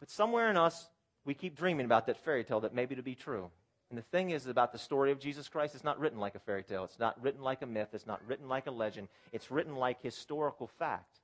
But 0.00 0.10
somewhere 0.10 0.50
in 0.50 0.56
us 0.56 0.88
we 1.24 1.34
keep 1.34 1.56
dreaming 1.56 1.86
about 1.86 2.06
that 2.06 2.18
fairy 2.18 2.44
tale 2.44 2.60
that 2.60 2.74
maybe 2.74 2.94
to 2.96 3.02
be 3.02 3.14
true. 3.14 3.50
And 3.90 3.98
the 3.98 4.02
thing 4.02 4.30
is 4.30 4.46
about 4.46 4.72
the 4.72 4.78
story 4.78 5.12
of 5.12 5.20
jesus 5.20 5.48
christ 5.48 5.74
it's 5.74 5.84
not 5.84 5.98
written 6.00 6.18
like 6.18 6.34
a 6.34 6.40
fairy 6.40 6.64
tale. 6.64 6.84
It's 6.84 6.98
not 6.98 7.20
written 7.22 7.42
like 7.42 7.62
a 7.62 7.66
myth. 7.66 7.88
It's 7.92 8.06
not 8.06 8.20
written 8.26 8.48
like 8.48 8.66
a 8.66 8.70
legend. 8.70 9.08
It's 9.32 9.50
written 9.50 9.76
like 9.76 10.02
historical 10.02 10.66
fact 10.66 11.20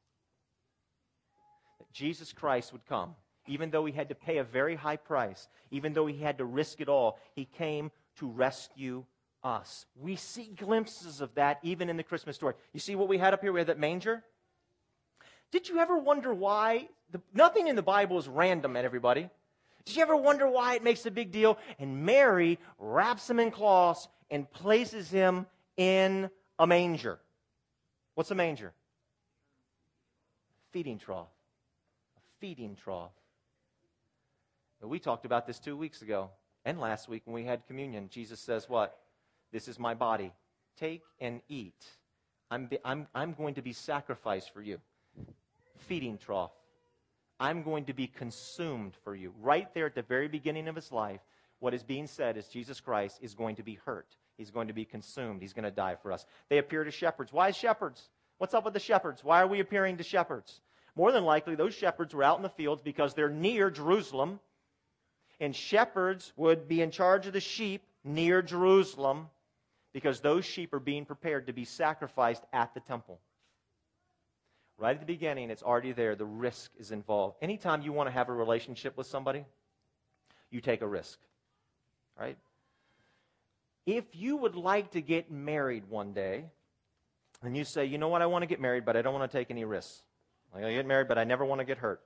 that 1.79 1.93
jesus 1.93 2.32
christ 2.32 2.73
would 2.73 2.87
come 2.87 3.14
even 3.46 3.70
though 3.70 3.84
he 3.84 3.92
had 3.92 4.08
to 4.08 4.14
pay 4.14 4.38
a 4.38 4.44
very 4.44 4.76
high 4.76 4.96
price, 4.96 5.48
even 5.70 5.92
though 5.92 6.06
he 6.06 6.18
had 6.18 6.38
to 6.38 6.44
risk 6.44 6.80
it 6.80 6.88
all, 6.88 7.18
he 7.34 7.44
came 7.44 7.90
to 8.16 8.28
rescue 8.28 9.04
us. 9.42 9.86
We 10.00 10.16
see 10.16 10.52
glimpses 10.56 11.20
of 11.20 11.34
that 11.34 11.58
even 11.62 11.90
in 11.90 11.96
the 11.96 12.02
Christmas 12.02 12.36
story. 12.36 12.54
You 12.72 12.80
see 12.80 12.94
what 12.94 13.08
we 13.08 13.18
had 13.18 13.34
up 13.34 13.40
here? 13.40 13.52
We 13.52 13.60
had 13.60 13.66
that 13.68 13.78
manger. 13.78 14.22
Did 15.50 15.68
you 15.68 15.78
ever 15.78 15.99
wonder 15.99 16.32
why? 16.32 16.88
The, 17.11 17.20
nothing 17.34 17.66
in 17.66 17.76
the 17.76 17.82
Bible 17.82 18.18
is 18.18 18.28
random, 18.28 18.76
at 18.76 18.84
everybody. 18.84 19.28
Did 19.84 19.96
you 19.96 20.02
ever 20.02 20.16
wonder 20.16 20.49
why 20.49 20.76
it 20.76 20.84
makes 20.84 21.04
a 21.06 21.11
big 21.11 21.32
deal? 21.32 21.58
And 21.78 22.06
Mary 22.06 22.58
wraps 22.78 23.28
him 23.28 23.40
in 23.40 23.50
cloths 23.50 24.08
and 24.30 24.50
places 24.50 25.11
him 25.11 25.46
in 25.76 26.30
a 26.58 26.66
manger. 26.66 27.18
What's 28.14 28.30
a 28.30 28.34
manger? 28.34 28.72
Feeding 30.70 30.99
trough. 30.99 31.28
A 32.16 32.20
feeding 32.40 32.76
trough. 32.76 33.11
We 34.82 34.98
talked 34.98 35.24
about 35.24 35.46
this 35.46 35.60
two 35.60 35.76
weeks 35.76 36.02
ago 36.02 36.30
and 36.64 36.80
last 36.80 37.08
week 37.08 37.22
when 37.24 37.34
we 37.34 37.44
had 37.44 37.66
communion. 37.66 38.08
Jesus 38.10 38.40
says, 38.40 38.68
What? 38.68 38.98
This 39.52 39.68
is 39.68 39.78
my 39.78 39.94
body. 39.94 40.32
Take 40.78 41.02
and 41.20 41.40
eat. 41.48 41.84
I'm, 42.50 42.68
I'm, 42.84 43.06
I'm 43.14 43.32
going 43.34 43.54
to 43.54 43.62
be 43.62 43.72
sacrificed 43.72 44.52
for 44.52 44.62
you. 44.62 44.80
Feeding 45.86 46.18
trough. 46.18 46.52
I'm 47.38 47.62
going 47.62 47.84
to 47.86 47.92
be 47.92 48.06
consumed 48.06 48.94
for 49.04 49.14
you. 49.14 49.32
Right 49.40 49.72
there 49.74 49.86
at 49.86 49.94
the 49.94 50.02
very 50.02 50.28
beginning 50.28 50.68
of 50.68 50.76
his 50.76 50.92
life, 50.92 51.20
what 51.60 51.74
is 51.74 51.82
being 51.82 52.06
said 52.06 52.36
is 52.36 52.46
Jesus 52.46 52.80
Christ 52.80 53.18
is 53.20 53.34
going 53.34 53.56
to 53.56 53.62
be 53.62 53.78
hurt. 53.84 54.16
He's 54.36 54.50
going 54.50 54.68
to 54.68 54.74
be 54.74 54.84
consumed. 54.84 55.42
He's 55.42 55.52
going 55.52 55.64
to 55.64 55.70
die 55.70 55.96
for 56.02 56.12
us. 56.12 56.24
They 56.48 56.58
appear 56.58 56.84
to 56.84 56.90
shepherds. 56.90 57.32
Why 57.32 57.50
shepherds? 57.50 58.08
What's 58.38 58.54
up 58.54 58.64
with 58.64 58.74
the 58.74 58.80
shepherds? 58.80 59.22
Why 59.22 59.42
are 59.42 59.46
we 59.46 59.60
appearing 59.60 59.98
to 59.98 60.02
shepherds? 60.02 60.60
More 60.96 61.12
than 61.12 61.24
likely, 61.24 61.54
those 61.54 61.74
shepherds 61.74 62.14
were 62.14 62.24
out 62.24 62.36
in 62.36 62.42
the 62.42 62.48
fields 62.48 62.82
because 62.82 63.14
they're 63.14 63.28
near 63.28 63.70
Jerusalem 63.70 64.40
and 65.42 65.54
shepherds 65.56 66.32
would 66.37 66.68
be 66.68 66.80
in 66.80 66.92
charge 66.92 67.26
of 67.26 67.32
the 67.32 67.40
sheep 67.40 67.82
near 68.04 68.42
Jerusalem 68.42 69.26
because 69.92 70.20
those 70.20 70.44
sheep 70.44 70.72
are 70.72 70.78
being 70.78 71.04
prepared 71.04 71.49
to 71.49 71.52
be 71.52 71.64
sacrificed 71.64 72.44
at 72.52 72.72
the 72.75 72.80
temple. 72.80 73.18
Right 74.78 74.94
at 74.94 75.00
the 75.00 75.06
beginning, 75.06 75.50
it's 75.50 75.62
already 75.62 75.90
there. 75.90 76.14
The 76.14 76.25
risk 76.25 76.70
is 76.78 76.92
involved. 76.92 77.38
Anytime 77.42 77.82
you 77.82 77.92
want 77.92 78.06
to 78.06 78.12
have 78.12 78.28
a 78.28 78.32
relationship 78.32 78.96
with 78.96 79.08
somebody, 79.08 79.44
you 80.50 80.61
take 80.61 80.80
a 80.80 80.87
risk. 80.87 81.18
Right? 82.18 82.38
If 83.84 84.04
you 84.12 84.37
would 84.37 84.54
like 84.54 84.92
to 84.92 85.00
get 85.00 85.30
married 85.30 85.88
one 85.88 86.12
day, 86.12 86.44
and 87.42 87.56
you 87.56 87.64
say, 87.64 87.84
you 87.84 87.99
know 87.99 88.08
what, 88.08 88.22
I 88.22 88.26
want 88.26 88.42
to 88.42 88.46
get 88.46 88.61
married, 88.61 88.84
but 88.84 88.96
I 88.96 89.02
don't 89.02 89.12
want 89.12 89.28
to 89.28 89.37
take 89.37 89.50
any 89.50 89.64
risks. 89.64 90.02
I 90.54 90.58
want 90.58 90.70
to 90.70 90.75
get 90.75 90.87
married, 90.87 91.08
but 91.08 91.18
I 91.18 91.25
never 91.25 91.44
want 91.44 91.58
to 91.58 91.64
get 91.64 91.78
hurt. 91.78 92.00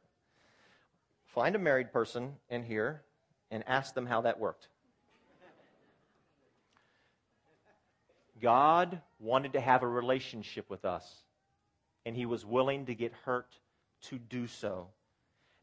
Find 1.26 1.54
a 1.54 1.58
married 1.58 1.92
person 1.92 2.32
in 2.48 2.62
here 2.62 3.02
and 3.50 3.64
ask 3.66 3.94
them 3.94 4.06
how 4.06 4.22
that 4.22 4.38
worked. 4.38 4.68
God 8.40 9.00
wanted 9.18 9.54
to 9.54 9.60
have 9.60 9.82
a 9.82 9.88
relationship 9.88 10.68
with 10.68 10.84
us, 10.84 11.22
and 12.04 12.14
he 12.14 12.26
was 12.26 12.44
willing 12.44 12.86
to 12.86 12.94
get 12.94 13.12
hurt 13.24 13.58
to 14.02 14.18
do 14.18 14.46
so. 14.46 14.88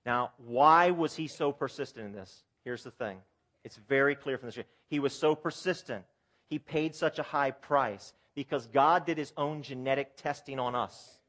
Now, 0.06 0.32
why 0.38 0.92
was 0.92 1.16
he 1.16 1.28
so 1.28 1.52
persistent 1.52 2.06
in 2.06 2.14
this? 2.14 2.44
Here's 2.64 2.84
the 2.84 2.92
thing 2.92 3.20
it's 3.64 3.78
very 3.88 4.16
clear 4.16 4.38
from 4.38 4.50
this. 4.50 4.60
He 4.88 5.00
was 5.00 5.14
so 5.14 5.36
persistent. 5.36 6.04
He 6.50 6.60
paid 6.60 6.96
such 6.96 7.20
a 7.20 7.24
high 7.24 7.52
price 7.52 8.14
because 8.36 8.68
God 8.68 9.06
did 9.06 9.18
his 9.18 9.34
own 9.38 9.62
genetic 9.62 10.18
testing 10.18 10.60
on 10.60 10.76
us. 10.76 11.20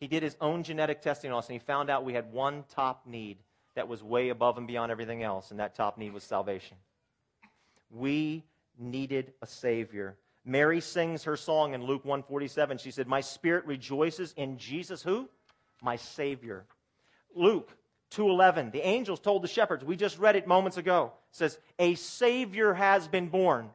He 0.00 0.06
did 0.06 0.22
his 0.22 0.36
own 0.40 0.64
genetic 0.64 1.00
testing 1.00 1.32
on 1.32 1.38
us, 1.38 1.48
and 1.48 1.54
he 1.54 1.64
found 1.64 1.88
out 1.88 2.04
we 2.04 2.14
had 2.14 2.32
one 2.32 2.64
top 2.68 3.06
need 3.06 3.38
that 3.74 3.88
was 3.88 4.02
way 4.02 4.28
above 4.28 4.58
and 4.58 4.66
beyond 4.66 4.92
everything 4.92 5.22
else, 5.22 5.50
and 5.50 5.60
that 5.60 5.74
top 5.74 5.98
need 5.98 6.12
was 6.12 6.24
salvation. 6.24 6.76
We 7.90 8.44
needed 8.78 9.32
a 9.42 9.46
Savior. 9.46 10.16
Mary 10.44 10.80
sings 10.80 11.24
her 11.24 11.36
song 11.36 11.74
in 11.74 11.84
Luke 11.84 12.04
147. 12.04 12.78
She 12.78 12.90
said, 12.90 13.06
My 13.06 13.20
spirit 13.20 13.64
rejoices 13.66 14.32
in 14.36 14.58
Jesus, 14.58 15.02
who? 15.02 15.28
My 15.82 15.96
Savior. 15.96 16.64
Luke 17.34 17.76
2:11. 18.14 18.72
The 18.72 18.86
angels 18.86 19.20
told 19.20 19.42
the 19.42 19.48
shepherds, 19.48 19.84
we 19.84 19.96
just 19.96 20.18
read 20.18 20.36
it 20.36 20.46
moments 20.46 20.76
ago. 20.76 21.12
It 21.30 21.36
says, 21.36 21.58
"A 21.78 21.94
savior 21.94 22.74
has 22.74 23.08
been 23.08 23.28
born." 23.28 23.70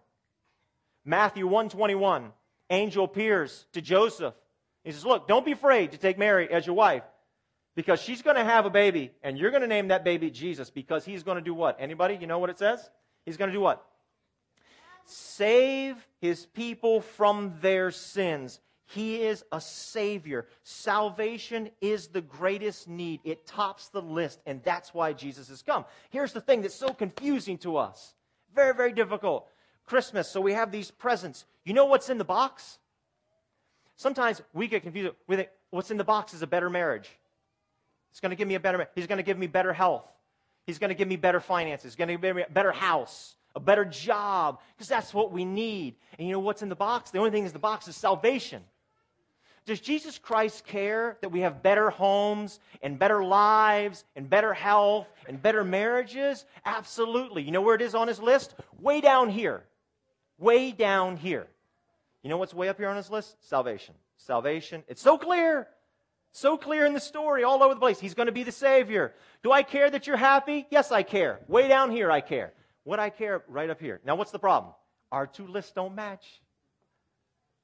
Matthew 1.03 1.45
121. 1.45 2.31
Angel 2.69 3.03
appears 3.03 3.65
to 3.73 3.81
Joseph. 3.81 4.35
He 4.83 4.91
says, 4.91 5.05
"Look, 5.05 5.27
don't 5.27 5.45
be 5.45 5.51
afraid 5.51 5.91
to 5.91 5.97
take 5.97 6.17
Mary 6.17 6.49
as 6.49 6.65
your 6.65 6.75
wife 6.75 7.03
because 7.79 8.01
she's 8.01 8.21
going 8.21 8.35
to 8.35 8.43
have 8.43 8.65
a 8.65 8.69
baby 8.69 9.09
and 9.23 9.37
you're 9.37 9.51
going 9.51 9.61
to 9.61 9.67
name 9.67 9.87
that 9.87 10.03
baby 10.03 10.29
Jesus 10.29 10.69
because 10.69 11.05
he's 11.05 11.23
going 11.23 11.37
to 11.37 11.41
do 11.41 11.53
what? 11.53 11.77
Anybody? 11.79 12.17
You 12.19 12.27
know 12.27 12.37
what 12.37 12.49
it 12.49 12.59
says? 12.59 12.89
He's 13.25 13.37
going 13.37 13.49
to 13.49 13.55
do 13.55 13.61
what? 13.61 13.85
Save 15.05 15.95
his 16.19 16.45
people 16.45 16.99
from 16.99 17.53
their 17.61 17.89
sins. 17.89 18.59
He 18.87 19.21
is 19.21 19.45
a 19.53 19.61
Savior. 19.61 20.45
Salvation 20.63 21.69
is 21.79 22.07
the 22.07 22.19
greatest 22.19 22.89
need. 22.89 23.21
It 23.23 23.47
tops 23.47 23.87
the 23.87 24.01
list, 24.01 24.41
and 24.45 24.61
that's 24.63 24.93
why 24.93 25.13
Jesus 25.13 25.47
has 25.47 25.61
come. 25.61 25.85
Here's 26.09 26.33
the 26.33 26.41
thing 26.41 26.61
that's 26.61 26.75
so 26.75 26.89
confusing 26.89 27.57
to 27.59 27.77
us 27.77 28.13
very, 28.53 28.73
very 28.73 28.91
difficult. 28.91 29.47
Christmas, 29.85 30.27
so 30.27 30.41
we 30.41 30.51
have 30.51 30.69
these 30.69 30.91
presents. 30.91 31.45
You 31.63 31.73
know 31.73 31.85
what's 31.85 32.09
in 32.09 32.17
the 32.17 32.25
box? 32.25 32.77
Sometimes 33.95 34.41
we 34.51 34.67
get 34.67 34.83
confused. 34.83 35.13
We 35.27 35.37
think, 35.37 35.49
what's 35.69 35.91
in 35.91 35.97
the 35.97 36.03
box 36.03 36.33
is 36.33 36.41
a 36.41 36.47
better 36.47 36.69
marriage. 36.69 37.09
It's 38.11 38.19
going 38.19 38.31
to 38.31 38.35
give 38.35 38.47
me 38.47 38.55
a 38.55 38.59
better, 38.59 38.87
he's 38.95 39.07
going 39.07 39.17
to 39.17 39.23
give 39.23 39.37
me 39.37 39.47
better 39.47 39.73
health. 39.73 40.05
He's 40.65 40.77
going 40.77 40.89
to 40.89 40.95
give 40.95 41.07
me 41.07 41.15
better 41.15 41.39
finances. 41.39 41.91
He's 41.91 41.95
going 41.95 42.09
to 42.09 42.17
give 42.17 42.35
me 42.35 42.43
a 42.47 42.51
better 42.51 42.71
house, 42.71 43.35
a 43.55 43.59
better 43.59 43.85
job, 43.85 44.59
because 44.75 44.87
that's 44.87 45.13
what 45.13 45.31
we 45.31 45.43
need. 45.45 45.95
And 46.17 46.27
you 46.27 46.33
know 46.33 46.39
what's 46.39 46.61
in 46.61 46.69
the 46.69 46.75
box? 46.75 47.11
The 47.11 47.17
only 47.17 47.31
thing 47.31 47.45
in 47.45 47.51
the 47.51 47.59
box 47.59 47.87
is 47.87 47.95
salvation. 47.95 48.61
Does 49.65 49.79
Jesus 49.79 50.17
Christ 50.17 50.65
care 50.65 51.17
that 51.21 51.29
we 51.29 51.41
have 51.41 51.61
better 51.61 51.89
homes 51.89 52.59
and 52.81 52.97
better 52.97 53.23
lives 53.23 54.03
and 54.15 54.29
better 54.29 54.53
health 54.53 55.07
and 55.27 55.41
better 55.41 55.63
marriages? 55.63 56.45
Absolutely. 56.65 57.43
You 57.43 57.51
know 57.51 57.61
where 57.61 57.75
it 57.75 57.81
is 57.81 57.93
on 57.93 58.07
his 58.07 58.19
list? 58.19 58.55
Way 58.79 59.01
down 59.01 59.29
here. 59.29 59.63
Way 60.37 60.71
down 60.71 61.17
here. 61.17 61.47
You 62.23 62.29
know 62.29 62.37
what's 62.37 62.53
way 62.53 62.69
up 62.69 62.77
here 62.77 62.89
on 62.89 62.97
his 62.97 63.09
list? 63.09 63.35
Salvation. 63.47 63.95
Salvation. 64.17 64.83
It's 64.87 65.01
so 65.01 65.17
clear. 65.17 65.67
So 66.31 66.57
clear 66.57 66.85
in 66.85 66.93
the 66.93 66.99
story, 66.99 67.43
all 67.43 67.63
over 67.63 67.73
the 67.73 67.79
place. 67.79 67.99
He's 67.99 68.13
going 68.13 68.27
to 68.27 68.31
be 68.31 68.43
the 68.43 68.51
Savior. 68.51 69.13
Do 69.43 69.51
I 69.51 69.63
care 69.63 69.89
that 69.89 70.07
you're 70.07 70.17
happy? 70.17 70.67
Yes, 70.69 70.91
I 70.91 71.03
care. 71.03 71.39
Way 71.47 71.67
down 71.67 71.91
here, 71.91 72.11
I 72.11 72.21
care. 72.21 72.53
What 72.83 72.99
I 72.99 73.09
care, 73.09 73.43
right 73.47 73.69
up 73.69 73.79
here. 73.79 73.99
Now, 74.05 74.15
what's 74.15 74.31
the 74.31 74.39
problem? 74.39 74.73
Our 75.11 75.25
two 75.25 75.47
lists 75.47 75.71
don't 75.71 75.95
match. 75.95 76.41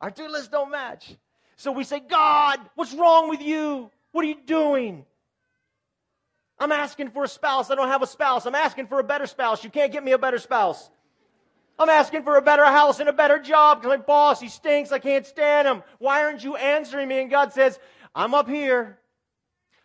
Our 0.01 0.11
two 0.11 0.27
lists 0.27 0.49
don't 0.49 0.71
match. 0.71 1.15
So 1.57 1.71
we 1.71 1.83
say, 1.83 1.99
God, 1.99 2.59
what's 2.75 2.93
wrong 2.93 3.29
with 3.29 3.41
you? 3.41 3.91
What 4.11 4.25
are 4.25 4.27
you 4.27 4.37
doing? 4.45 5.05
I'm 6.59 6.71
asking 6.71 7.11
for 7.11 7.23
a 7.23 7.27
spouse. 7.27 7.69
I 7.69 7.75
don't 7.75 7.87
have 7.87 8.01
a 8.01 8.07
spouse. 8.07 8.45
I'm 8.45 8.55
asking 8.55 8.87
for 8.87 8.99
a 8.99 9.03
better 9.03 9.27
spouse. 9.27 9.63
You 9.63 9.69
can't 9.69 9.91
get 9.91 10.03
me 10.03 10.13
a 10.13 10.17
better 10.17 10.39
spouse. 10.39 10.89
I'm 11.77 11.89
asking 11.89 12.23
for 12.23 12.37
a 12.37 12.41
better 12.41 12.65
house 12.65 12.99
and 12.99 13.09
a 13.09 13.13
better 13.13 13.39
job 13.39 13.81
because 13.81 13.97
my 13.97 14.03
boss, 14.03 14.39
he 14.39 14.47
stinks. 14.47 14.91
I 14.91 14.99
can't 14.99 15.25
stand 15.25 15.67
him. 15.67 15.83
Why 15.99 16.23
aren't 16.23 16.43
you 16.43 16.55
answering 16.55 17.09
me? 17.09 17.19
And 17.19 17.29
God 17.29 17.51
says, 17.51 17.77
I'm 18.15 18.33
up 18.33 18.47
here. 18.47 18.97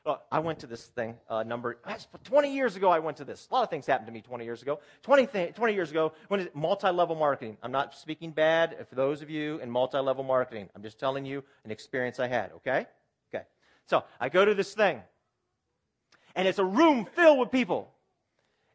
Uh, 0.06 0.16
I 0.30 0.38
went 0.38 0.60
to 0.60 0.66
this 0.68 0.86
thing 0.86 1.16
uh, 1.28 1.42
number 1.42 1.78
20 2.24 2.54
years 2.54 2.76
ago. 2.76 2.88
I 2.88 3.00
went 3.00 3.16
to 3.16 3.24
this. 3.24 3.48
A 3.50 3.54
lot 3.54 3.64
of 3.64 3.70
things 3.70 3.86
happened 3.86 4.06
to 4.06 4.12
me 4.12 4.22
20 4.22 4.44
years 4.44 4.62
ago. 4.62 4.78
20, 5.02 5.26
th- 5.26 5.54
20 5.54 5.74
years 5.74 5.90
ago, 5.90 6.12
when 6.28 6.48
multi-level 6.54 7.16
marketing. 7.16 7.58
I'm 7.62 7.72
not 7.72 7.94
speaking 7.94 8.30
bad 8.30 8.86
for 8.88 8.94
those 8.94 9.20
of 9.20 9.28
you 9.28 9.58
in 9.58 9.68
multi-level 9.68 10.22
marketing. 10.22 10.70
I'm 10.76 10.82
just 10.82 10.98
telling 10.98 11.26
you 11.26 11.42
an 11.64 11.72
experience 11.72 12.20
I 12.20 12.28
had. 12.28 12.52
Okay, 12.52 12.86
okay. 13.34 13.44
So 13.86 14.04
I 14.20 14.28
go 14.28 14.44
to 14.44 14.54
this 14.54 14.72
thing, 14.74 15.02
and 16.36 16.46
it's 16.46 16.60
a 16.60 16.64
room 16.64 17.06
filled 17.16 17.40
with 17.40 17.50
people, 17.50 17.92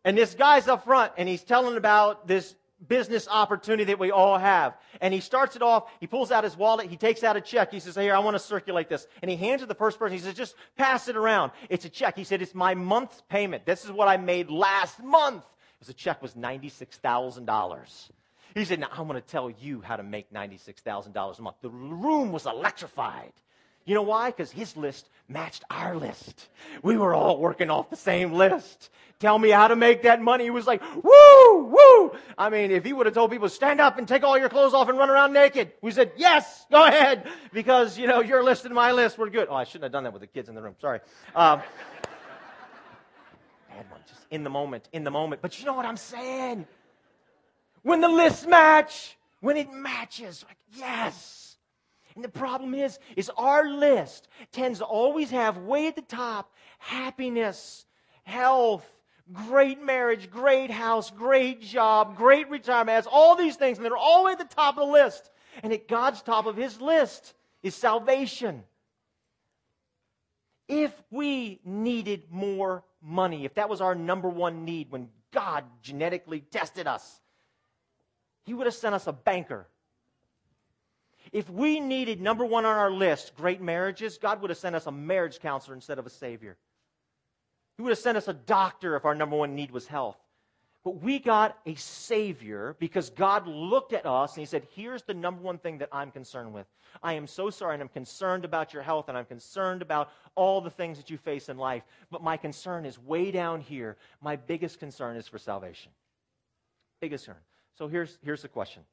and 0.04 0.18
this 0.18 0.36
guy's 0.36 0.68
up 0.68 0.84
front, 0.84 1.14
and 1.18 1.30
he's 1.30 1.44
telling 1.44 1.78
about 1.78 2.28
this 2.28 2.56
business 2.88 3.28
opportunity 3.30 3.86
that 3.86 4.00
we 4.00 4.12
all 4.12 4.38
have. 4.38 4.78
And 5.02 5.14
he 5.14 5.20
starts 5.20 5.56
it 5.56 5.62
off, 5.62 5.90
he 6.00 6.08
pulls 6.08 6.32
out 6.32 6.44
his 6.44 6.58
wallet, 6.58 6.90
he 6.90 6.98
takes 6.98 7.24
out 7.24 7.38
a 7.38 7.42
check. 7.42 7.72
He 7.72 7.80
says, 7.80 7.96
Here, 7.96 8.16
I 8.16 8.20
want 8.20 8.36
to 8.36 8.40
circulate 8.40 8.90
this. 8.90 9.08
And 9.22 9.30
he 9.30 9.38
hands 9.38 9.62
it 9.62 9.66
to 9.66 9.68
the 9.68 9.76
first 9.76 10.00
person. 10.00 10.18
He 10.18 10.24
says, 10.24 10.34
Just 10.34 10.56
pass 10.78 11.08
it 11.08 11.16
around. 11.16 11.52
It's 11.70 11.86
a 11.86 11.90
check. 11.90 12.16
He 12.16 12.24
said, 12.24 12.42
It's 12.42 12.56
my 12.56 12.74
month's 12.74 13.22
payment. 13.30 13.66
This 13.66 13.86
is 13.86 13.92
what 13.92 14.08
I 14.08 14.18
made 14.18 14.50
last 14.50 15.02
month. 15.02 15.44
Because 15.76 15.88
the 15.88 15.94
check 15.94 16.22
was 16.22 16.34
$96,000. 16.34 18.10
He 18.54 18.66
said, 18.66 18.80
Now 18.80 18.88
I'm 18.92 19.08
going 19.08 19.22
to 19.22 19.28
tell 19.28 19.50
you 19.50 19.82
how 19.82 19.96
to 19.98 20.04
make 20.04 20.32
$96,000 20.32 21.40
a 21.40 21.42
month. 21.42 21.58
The 21.62 21.70
room 21.70 22.32
was 22.32 22.46
electrified. 22.46 23.34
You 23.86 23.94
know 23.94 24.02
why? 24.02 24.32
Because 24.32 24.52
his 24.52 24.76
list 24.76 25.10
matched 25.28 25.64
our 25.70 25.96
list. 25.96 26.50
We 26.82 26.98
were 26.98 27.14
all 27.14 27.40
working 27.40 27.70
off 27.70 27.90
the 27.90 27.96
same 27.96 28.34
list. 28.34 28.90
Tell 29.20 29.40
me 29.40 29.50
how 29.50 29.70
to 29.70 29.76
make 29.76 30.04
that 30.04 30.22
money. 30.22 30.44
He 30.44 30.50
was 30.50 30.68
like, 30.68 30.82
woo, 31.04 31.64
woo. 31.64 32.12
I 32.38 32.50
mean, 32.50 32.72
if 32.72 32.84
he 32.84 32.92
would 32.92 33.06
have 33.06 33.16
told 33.16 33.32
people, 33.32 33.48
stand 33.48 33.80
up 33.80 33.98
and 33.98 34.08
take 34.08 34.24
all 34.24 34.38
your 34.38 34.50
clothes 34.50 34.74
off 34.74 34.90
and 34.90 34.98
run 34.98 35.10
around 35.10 35.32
naked, 35.32 35.72
we 35.82 35.92
said, 35.92 36.12
yes, 36.18 36.66
go 36.70 36.86
ahead. 36.86 37.28
Because, 37.54 37.98
you 37.98 38.08
know, 38.08 38.22
your 38.22 38.44
list 38.44 38.66
and 38.66 38.76
my 38.76 38.92
list 38.92 39.18
were 39.18 39.30
good. 39.30 39.48
Oh, 39.50 39.56
I 39.56 39.64
shouldn't 39.64 39.84
have 39.84 39.94
done 39.94 40.04
that 40.04 40.12
with 40.12 40.22
the 40.22 40.28
kids 40.28 40.50
in 40.50 40.56
the 40.56 40.62
room. 40.62 40.76
Sorry. 40.82 41.00
Um, 41.34 41.60
bad 43.70 43.90
one. 43.90 44.02
Just 44.08 44.26
in 44.32 44.44
the 44.44 44.50
moment, 44.50 44.90
in 44.92 45.06
the 45.06 45.12
moment. 45.12 45.42
But 45.42 45.60
you 45.60 45.66
know 45.66 45.74
what 45.74 45.86
I'm 45.86 45.98
saying? 45.98 46.68
When 47.84 48.02
the 48.02 48.10
lists 48.10 48.46
match, 48.46 49.18
when 49.40 49.56
it 49.56 49.72
matches, 49.72 50.44
like, 50.48 50.58
yes. 50.74 51.45
And 52.16 52.24
the 52.24 52.30
problem 52.30 52.74
is, 52.74 52.98
is 53.16 53.30
our 53.38 53.68
list 53.68 54.30
tends 54.52 54.80
to 54.80 54.86
always 54.86 55.30
have 55.32 55.58
way 55.58 55.88
at 55.88 55.96
the 55.96 56.02
top 56.02 56.54
happiness, 56.80 57.86
health, 58.24 58.86
great 59.34 59.82
marriage, 59.82 60.30
great 60.30 60.72
house, 60.72 61.12
great 61.12 61.62
job, 61.62 62.16
great 62.16 62.50
retirement, 62.50 62.96
has 62.96 63.08
all 63.08 63.36
these 63.36 63.58
things, 63.58 63.78
and 63.78 63.86
they're 63.86 63.98
all 63.98 64.28
at 64.30 64.38
the 64.38 64.46
top 64.46 64.78
of 64.78 64.88
the 64.88 64.92
list. 64.92 65.30
And 65.64 65.74
at 65.74 65.88
God's 65.88 66.22
top 66.22 66.46
of 66.46 66.56
his 66.56 66.80
list 66.80 67.34
is 67.64 67.76
salvation. 67.76 68.64
If 70.68 70.94
we 71.12 71.60
needed 71.64 72.24
more 72.30 72.84
money, 73.02 73.46
if 73.46 73.56
that 73.56 73.70
was 73.70 73.82
our 73.82 73.96
number 73.96 74.30
one 74.30 74.66
need 74.66 74.92
when 74.92 75.10
God 75.32 75.64
genetically 75.82 76.40
tested 76.40 76.88
us, 76.88 77.22
he 78.46 78.54
would 78.54 78.68
have 78.68 78.76
sent 78.76 78.96
us 78.96 79.08
a 79.08 79.14
banker 79.14 79.68
if 81.36 81.50
we 81.50 81.82
needed 81.82 82.22
number 82.22 82.46
one 82.46 82.64
on 82.64 82.78
our 82.78 82.90
list, 82.90 83.36
great 83.36 83.60
marriages, 83.60 84.18
God 84.18 84.40
would 84.40 84.50
have 84.52 84.58
sent 84.58 84.74
us 84.74 84.88
a 84.88 84.92
marriage 84.92 85.42
counselor 85.42 85.76
instead 85.76 86.00
of 86.00 86.06
a 86.06 86.10
savior. 86.10 86.56
He 87.76 87.84
would 87.84 87.90
have 87.90 88.00
sent 88.00 88.18
us 88.18 88.30
a 88.30 88.34
doctor 88.34 88.96
if 88.96 89.04
our 89.04 89.14
number 89.14 89.36
one 89.36 89.54
need 89.54 89.72
was 89.72 89.86
health. 89.86 90.16
But 90.86 91.02
we 91.02 91.20
got 91.20 91.58
a 91.66 91.76
Savior 91.76 92.78
because 92.80 93.10
God 93.10 93.48
looked 93.48 93.92
at 93.92 94.06
us 94.06 94.36
and 94.36 94.44
He 94.44 94.46
said, 94.46 94.66
Here's 94.76 95.02
the 95.04 95.14
number 95.14 95.42
one 95.42 95.58
thing 95.58 95.80
that 95.80 95.90
I'm 95.92 96.10
concerned 96.10 96.54
with. 96.54 96.68
I 97.04 97.14
am 97.14 97.28
so 97.28 97.50
sorry 97.50 97.74
and 97.74 97.84
I'm 97.84 97.90
concerned 97.90 98.46
about 98.46 98.72
your 98.72 98.84
health 98.84 99.10
and 99.10 99.18
I'm 99.18 99.26
concerned 99.26 99.82
about 99.82 100.12
all 100.36 100.62
the 100.62 100.70
things 100.70 100.96
that 101.00 101.10
you 101.10 101.18
face 101.18 101.50
in 101.50 101.58
life. 101.58 101.84
But 102.12 102.24
my 102.24 102.38
concern 102.38 102.86
is 102.86 102.98
way 102.98 103.32
down 103.32 103.60
here. 103.60 103.98
My 104.22 104.38
biggest 104.38 104.80
concern 104.80 105.18
is 105.18 105.28
for 105.28 105.38
salvation. 105.38 105.92
Biggest 107.02 107.26
concern. 107.26 107.42
So 107.78 107.90
here's, 107.90 108.20
here's 108.24 108.42
the 108.42 108.48
question 108.48 108.84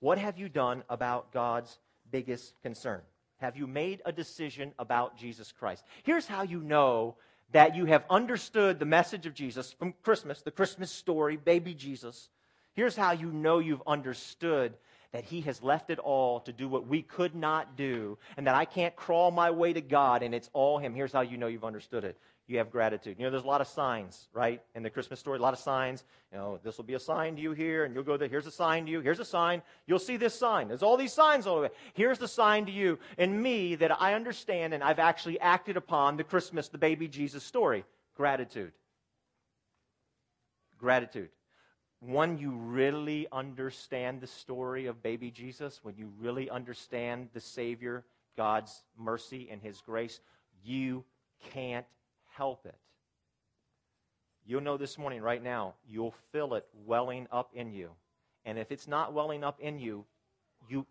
what 0.00 0.18
have 0.18 0.38
you 0.38 0.48
done 0.48 0.82
about 0.88 1.32
God's 1.32 1.78
biggest 2.10 2.54
concern? 2.62 3.00
Have 3.38 3.56
you 3.56 3.66
made 3.66 4.00
a 4.04 4.12
decision 4.12 4.72
about 4.78 5.16
Jesus 5.16 5.52
Christ? 5.52 5.84
Here's 6.04 6.26
how 6.26 6.42
you 6.42 6.60
know 6.60 7.16
that 7.52 7.76
you 7.76 7.84
have 7.86 8.04
understood 8.10 8.78
the 8.78 8.86
message 8.86 9.26
of 9.26 9.34
Jesus 9.34 9.72
from 9.72 9.94
Christmas, 10.02 10.42
the 10.42 10.50
Christmas 10.50 10.90
story, 10.90 11.36
baby 11.36 11.74
Jesus. 11.74 12.30
Here's 12.72 12.96
how 12.96 13.12
you 13.12 13.30
know 13.30 13.58
you've 13.58 13.82
understood 13.86 14.74
that 15.12 15.24
he 15.24 15.40
has 15.42 15.62
left 15.62 15.90
it 15.90 15.98
all 15.98 16.40
to 16.40 16.52
do 16.52 16.68
what 16.68 16.86
we 16.86 17.00
could 17.02 17.34
not 17.34 17.76
do, 17.76 18.18
and 18.36 18.46
that 18.46 18.54
I 18.54 18.64
can't 18.64 18.96
crawl 18.96 19.30
my 19.30 19.50
way 19.50 19.72
to 19.72 19.80
God, 19.80 20.22
and 20.22 20.34
it's 20.34 20.50
all 20.52 20.78
him. 20.78 20.94
Here's 20.94 21.12
how 21.12 21.20
you 21.22 21.36
know 21.36 21.46
you've 21.46 21.64
understood 21.64 22.04
it 22.04 22.18
you 22.48 22.58
have 22.58 22.70
gratitude. 22.70 23.16
You 23.18 23.24
know, 23.24 23.30
there's 23.30 23.42
a 23.42 23.48
lot 23.48 23.60
of 23.60 23.66
signs, 23.66 24.28
right, 24.32 24.62
in 24.76 24.84
the 24.84 24.90
Christmas 24.90 25.18
story. 25.18 25.38
A 25.38 25.42
lot 25.42 25.52
of 25.52 25.58
signs. 25.58 26.04
You 26.30 26.38
know, 26.38 26.60
this 26.62 26.76
will 26.76 26.84
be 26.84 26.94
a 26.94 27.00
sign 27.00 27.34
to 27.36 27.42
you 27.42 27.52
here, 27.52 27.84
and 27.84 27.92
you'll 27.92 28.04
go 28.04 28.16
there. 28.16 28.28
Here's 28.28 28.46
a 28.46 28.52
sign 28.52 28.86
to 28.86 28.90
you. 28.92 29.00
Here's 29.00 29.18
a 29.18 29.24
sign. 29.24 29.62
You'll 29.86 29.98
see 29.98 30.16
this 30.16 30.38
sign. 30.38 30.68
There's 30.68 30.82
all 30.82 30.96
these 30.96 31.12
signs 31.12 31.46
all 31.46 31.56
the 31.56 31.62
way. 31.62 31.70
Here's 31.94 32.18
the 32.18 32.28
sign 32.28 32.66
to 32.66 32.72
you 32.72 32.98
and 33.18 33.42
me 33.42 33.74
that 33.76 34.00
I 34.00 34.14
understand 34.14 34.74
and 34.74 34.82
I've 34.82 35.00
actually 35.00 35.40
acted 35.40 35.76
upon 35.76 36.16
the 36.16 36.24
Christmas, 36.24 36.68
the 36.68 36.78
baby 36.78 37.08
Jesus 37.08 37.42
story. 37.42 37.84
Gratitude. 38.16 38.72
Gratitude. 40.78 41.30
When 42.00 42.38
you 42.38 42.52
really 42.52 43.26
understand 43.32 44.20
the 44.20 44.26
story 44.28 44.86
of 44.86 45.02
baby 45.02 45.32
Jesus, 45.32 45.80
when 45.82 45.96
you 45.96 46.12
really 46.20 46.48
understand 46.48 47.28
the 47.32 47.40
Savior, 47.40 48.04
God's 48.36 48.84
mercy 48.96 49.48
and 49.50 49.60
His 49.60 49.80
grace, 49.80 50.20
you 50.62 51.04
can't 51.52 51.86
help 52.36 52.66
it. 52.66 52.76
You'll 54.46 54.60
know 54.62 54.76
this 54.76 54.96
morning, 54.96 55.22
right 55.22 55.42
now, 55.42 55.74
you'll 55.88 56.14
feel 56.32 56.54
it 56.54 56.66
welling 56.86 57.26
up 57.32 57.50
in 57.54 57.72
you. 57.72 57.90
And 58.44 58.58
if 58.58 58.70
it's 58.70 58.86
not 58.86 59.12
welling 59.12 59.42
up 59.42 59.60
in 59.60 59.80
you, 59.80 60.04
you, 60.68 60.86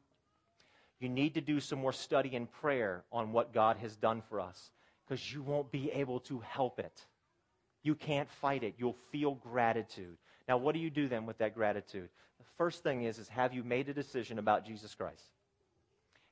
you 1.00 1.08
need 1.08 1.36
to 1.36 1.42
do 1.42 1.62
some 1.62 1.80
more 1.80 1.94
study 1.94 2.36
and 2.36 2.52
prayer 2.52 3.04
on 3.12 3.32
what 3.32 3.54
God 3.54 3.78
has 3.78 3.96
done 3.96 4.22
for 4.30 4.42
us 4.42 4.72
because 5.08 5.34
you 5.34 5.42
won't 5.42 5.72
be 5.72 5.90
able 5.92 6.20
to 6.22 6.40
help 6.40 6.80
it. 6.80 7.06
You 7.82 7.96
can't 7.96 8.30
fight 8.30 8.64
it. 8.64 8.76
You'll 8.78 8.98
feel 9.12 9.36
gratitude. 9.36 10.18
Now, 10.50 10.58
what 10.58 10.74
do 10.74 10.80
you 10.80 10.90
do 10.90 11.08
then 11.08 11.26
with 11.26 11.38
that 11.38 11.56
gratitude? 11.56 12.10
The 12.40 12.46
first 12.58 12.84
thing 12.84 13.04
is, 13.04 13.20
is 13.20 13.30
have 13.30 13.54
you 13.54 13.64
made 13.64 13.88
a 13.88 13.94
decision 13.94 14.38
about 14.38 14.66
Jesus 14.66 14.94
Christ? 14.94 15.24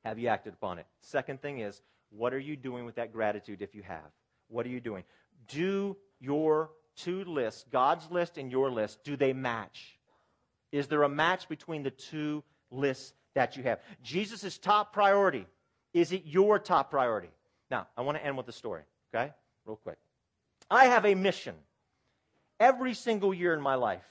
Have 0.03 0.20
you 0.20 0.27
acted 0.27 0.53
upon 0.53 0.79
it? 0.79 0.86
Second 1.00 1.41
thing 1.41 1.60
is, 1.60 1.82
what 2.10 2.34
are 2.34 2.39
you 2.39 2.58
doing 2.58 2.86
with 2.86 2.96
that 2.96 3.13
gratitude 3.13 3.62
if 3.62 3.74
you 3.74 3.84
have? 3.84 4.12
What 4.48 4.66
are 4.66 4.70
you 4.70 4.80
doing? 4.80 5.04
Do 5.48 5.98
your 6.20 6.72
two 6.96 7.24
lists, 7.26 7.66
God's 7.72 8.10
list 8.12 8.38
and 8.38 8.52
your 8.52 8.72
list, 8.72 9.04
do 9.04 9.16
they 9.16 9.34
match? 9.34 9.98
Is 10.72 10.88
there 10.88 11.04
a 11.04 11.10
match 11.10 11.50
between 11.50 11.84
the 11.84 11.92
two 11.92 12.44
lists 12.72 13.14
that 13.36 13.58
you 13.58 13.64
have? 13.64 13.80
Jesus' 14.02 14.58
top 14.58 14.94
priority, 14.94 15.46
is 15.94 16.12
it 16.12 16.24
your 16.26 16.60
top 16.60 16.90
priority? 16.90 17.30
Now, 17.70 17.88
I 17.98 18.02
want 18.02 18.18
to 18.18 18.26
end 18.26 18.38
with 18.38 18.48
a 18.48 18.52
story, 18.52 18.84
okay? 19.14 19.32
Real 19.66 19.78
quick. 19.78 19.98
I 20.70 20.86
have 20.86 21.06
a 21.06 21.16
mission 21.16 21.56
every 22.60 22.94
single 22.94 23.34
year 23.34 23.54
in 23.54 23.62
my 23.62 23.76
life. 23.76 24.06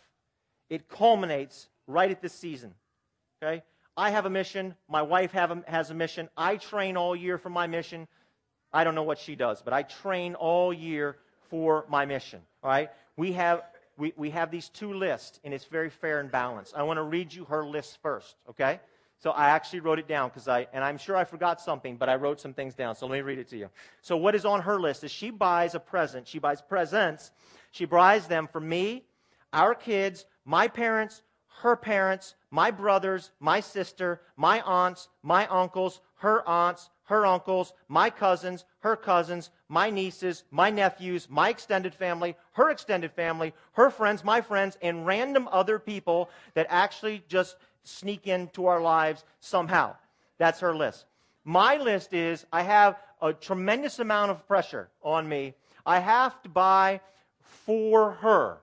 It 0.70 0.88
culminates 0.88 1.68
right 1.86 2.10
at 2.10 2.22
this 2.22 2.32
season, 2.32 2.74
okay? 3.42 3.62
I 3.96 4.10
have 4.10 4.26
a 4.26 4.30
mission. 4.30 4.74
My 4.88 5.02
wife 5.02 5.34
a, 5.34 5.62
has 5.66 5.90
a 5.90 5.94
mission. 5.94 6.28
I 6.36 6.56
train 6.56 6.96
all 6.96 7.14
year 7.14 7.38
for 7.38 7.50
my 7.50 7.66
mission. 7.66 8.08
I 8.72 8.84
don't 8.84 8.94
know 8.94 9.02
what 9.02 9.18
she 9.18 9.34
does, 9.34 9.62
but 9.62 9.72
I 9.72 9.82
train 9.82 10.34
all 10.34 10.72
year 10.72 11.16
for 11.50 11.84
my 11.88 12.06
mission. 12.06 12.40
All 12.62 12.70
right? 12.70 12.90
We 13.16 13.32
have, 13.32 13.62
we, 13.96 14.12
we 14.16 14.30
have 14.30 14.50
these 14.50 14.68
two 14.68 14.94
lists, 14.94 15.40
and 15.44 15.52
it's 15.52 15.66
very 15.66 15.90
fair 15.90 16.20
and 16.20 16.30
balanced. 16.30 16.74
I 16.74 16.82
want 16.82 16.98
to 16.98 17.02
read 17.02 17.32
you 17.32 17.44
her 17.44 17.64
list 17.64 17.98
first, 18.02 18.36
okay? 18.50 18.80
So 19.18 19.30
I 19.30 19.50
actually 19.50 19.80
wrote 19.80 19.98
it 19.98 20.08
down 20.08 20.30
because 20.30 20.48
I, 20.48 20.66
and 20.72 20.82
I'm 20.82 20.98
sure 20.98 21.16
I 21.16 21.24
forgot 21.24 21.60
something, 21.60 21.96
but 21.96 22.08
I 22.08 22.16
wrote 22.16 22.40
some 22.40 22.54
things 22.54 22.74
down. 22.74 22.96
So 22.96 23.06
let 23.06 23.12
me 23.16 23.20
read 23.20 23.38
it 23.38 23.48
to 23.50 23.56
you. 23.56 23.68
So 24.00 24.16
what 24.16 24.34
is 24.34 24.44
on 24.44 24.62
her 24.62 24.80
list 24.80 25.04
is 25.04 25.10
she 25.10 25.30
buys 25.30 25.74
a 25.74 25.80
present. 25.80 26.26
She 26.26 26.38
buys 26.38 26.60
presents. 26.60 27.30
She 27.70 27.84
buys 27.84 28.26
them 28.26 28.48
for 28.50 28.60
me, 28.60 29.04
our 29.52 29.74
kids, 29.74 30.26
my 30.44 30.66
parents, 30.66 31.22
her 31.60 31.76
parents, 31.76 32.34
my 32.50 32.70
brothers, 32.70 33.30
my 33.38 33.60
sister, 33.60 34.20
my 34.36 34.60
aunts, 34.62 35.08
my 35.22 35.46
uncles, 35.46 36.00
her 36.16 36.46
aunts, 36.48 36.90
her 37.04 37.26
uncles, 37.26 37.72
my 37.88 38.10
cousins, 38.10 38.64
her 38.80 38.96
cousins, 38.96 39.50
my 39.68 39.90
nieces, 39.90 40.44
my 40.50 40.70
nephews, 40.70 41.28
my 41.28 41.48
extended 41.48 41.94
family, 41.94 42.36
her 42.52 42.70
extended 42.70 43.12
family, 43.12 43.52
her 43.72 43.90
friends, 43.90 44.24
my 44.24 44.40
friends, 44.40 44.78
and 44.82 45.06
random 45.06 45.48
other 45.50 45.78
people 45.78 46.30
that 46.54 46.66
actually 46.70 47.22
just 47.28 47.56
sneak 47.84 48.26
into 48.26 48.66
our 48.66 48.80
lives 48.80 49.24
somehow. 49.40 49.94
That's 50.38 50.60
her 50.60 50.74
list. 50.74 51.06
My 51.44 51.76
list 51.76 52.14
is 52.14 52.46
I 52.52 52.62
have 52.62 52.98
a 53.20 53.32
tremendous 53.32 53.98
amount 53.98 54.30
of 54.30 54.46
pressure 54.46 54.88
on 55.02 55.28
me. 55.28 55.54
I 55.84 55.98
have 55.98 56.40
to 56.42 56.48
buy 56.48 57.00
for 57.40 58.12
her 58.12 58.61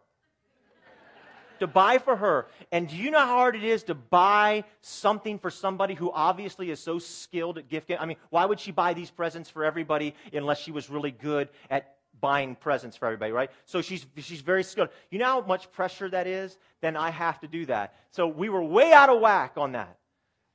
to 1.59 1.67
buy 1.67 1.97
for 1.97 2.15
her. 2.15 2.47
And 2.71 2.87
do 2.87 2.95
you 2.95 3.11
know 3.11 3.19
how 3.19 3.27
hard 3.27 3.55
it 3.55 3.63
is 3.63 3.83
to 3.83 3.95
buy 3.95 4.63
something 4.81 5.39
for 5.39 5.49
somebody 5.49 5.93
who 5.93 6.11
obviously 6.11 6.71
is 6.71 6.79
so 6.79 6.99
skilled 6.99 7.57
at 7.57 7.69
gift 7.69 7.87
giving? 7.87 8.01
I 8.01 8.05
mean, 8.05 8.17
why 8.29 8.45
would 8.45 8.59
she 8.59 8.71
buy 8.71 8.93
these 8.93 9.11
presents 9.11 9.49
for 9.49 9.63
everybody 9.63 10.15
unless 10.33 10.59
she 10.59 10.71
was 10.71 10.89
really 10.89 11.11
good 11.11 11.49
at 11.69 11.95
buying 12.19 12.55
presents 12.55 12.97
for 12.97 13.05
everybody, 13.05 13.31
right? 13.31 13.49
So 13.65 13.81
she's, 13.81 14.05
she's 14.17 14.41
very 14.41 14.63
skilled. 14.63 14.89
You 15.09 15.19
know 15.19 15.25
how 15.25 15.41
much 15.41 15.71
pressure 15.71 16.09
that 16.09 16.27
is? 16.27 16.57
Then 16.81 16.97
I 16.97 17.09
have 17.11 17.39
to 17.41 17.47
do 17.47 17.65
that. 17.67 17.93
So 18.11 18.27
we 18.27 18.49
were 18.49 18.63
way 18.63 18.91
out 18.91 19.09
of 19.09 19.21
whack 19.21 19.53
on 19.57 19.73
that. 19.73 19.97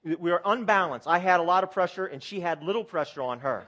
We 0.04 0.30
were 0.30 0.42
unbalanced. 0.44 1.08
I 1.08 1.18
had 1.18 1.40
a 1.40 1.42
lot 1.42 1.64
of 1.64 1.70
pressure, 1.70 2.04
and 2.04 2.22
she 2.22 2.38
had 2.40 2.62
little 2.62 2.84
pressure 2.84 3.22
on 3.22 3.40
her. 3.40 3.66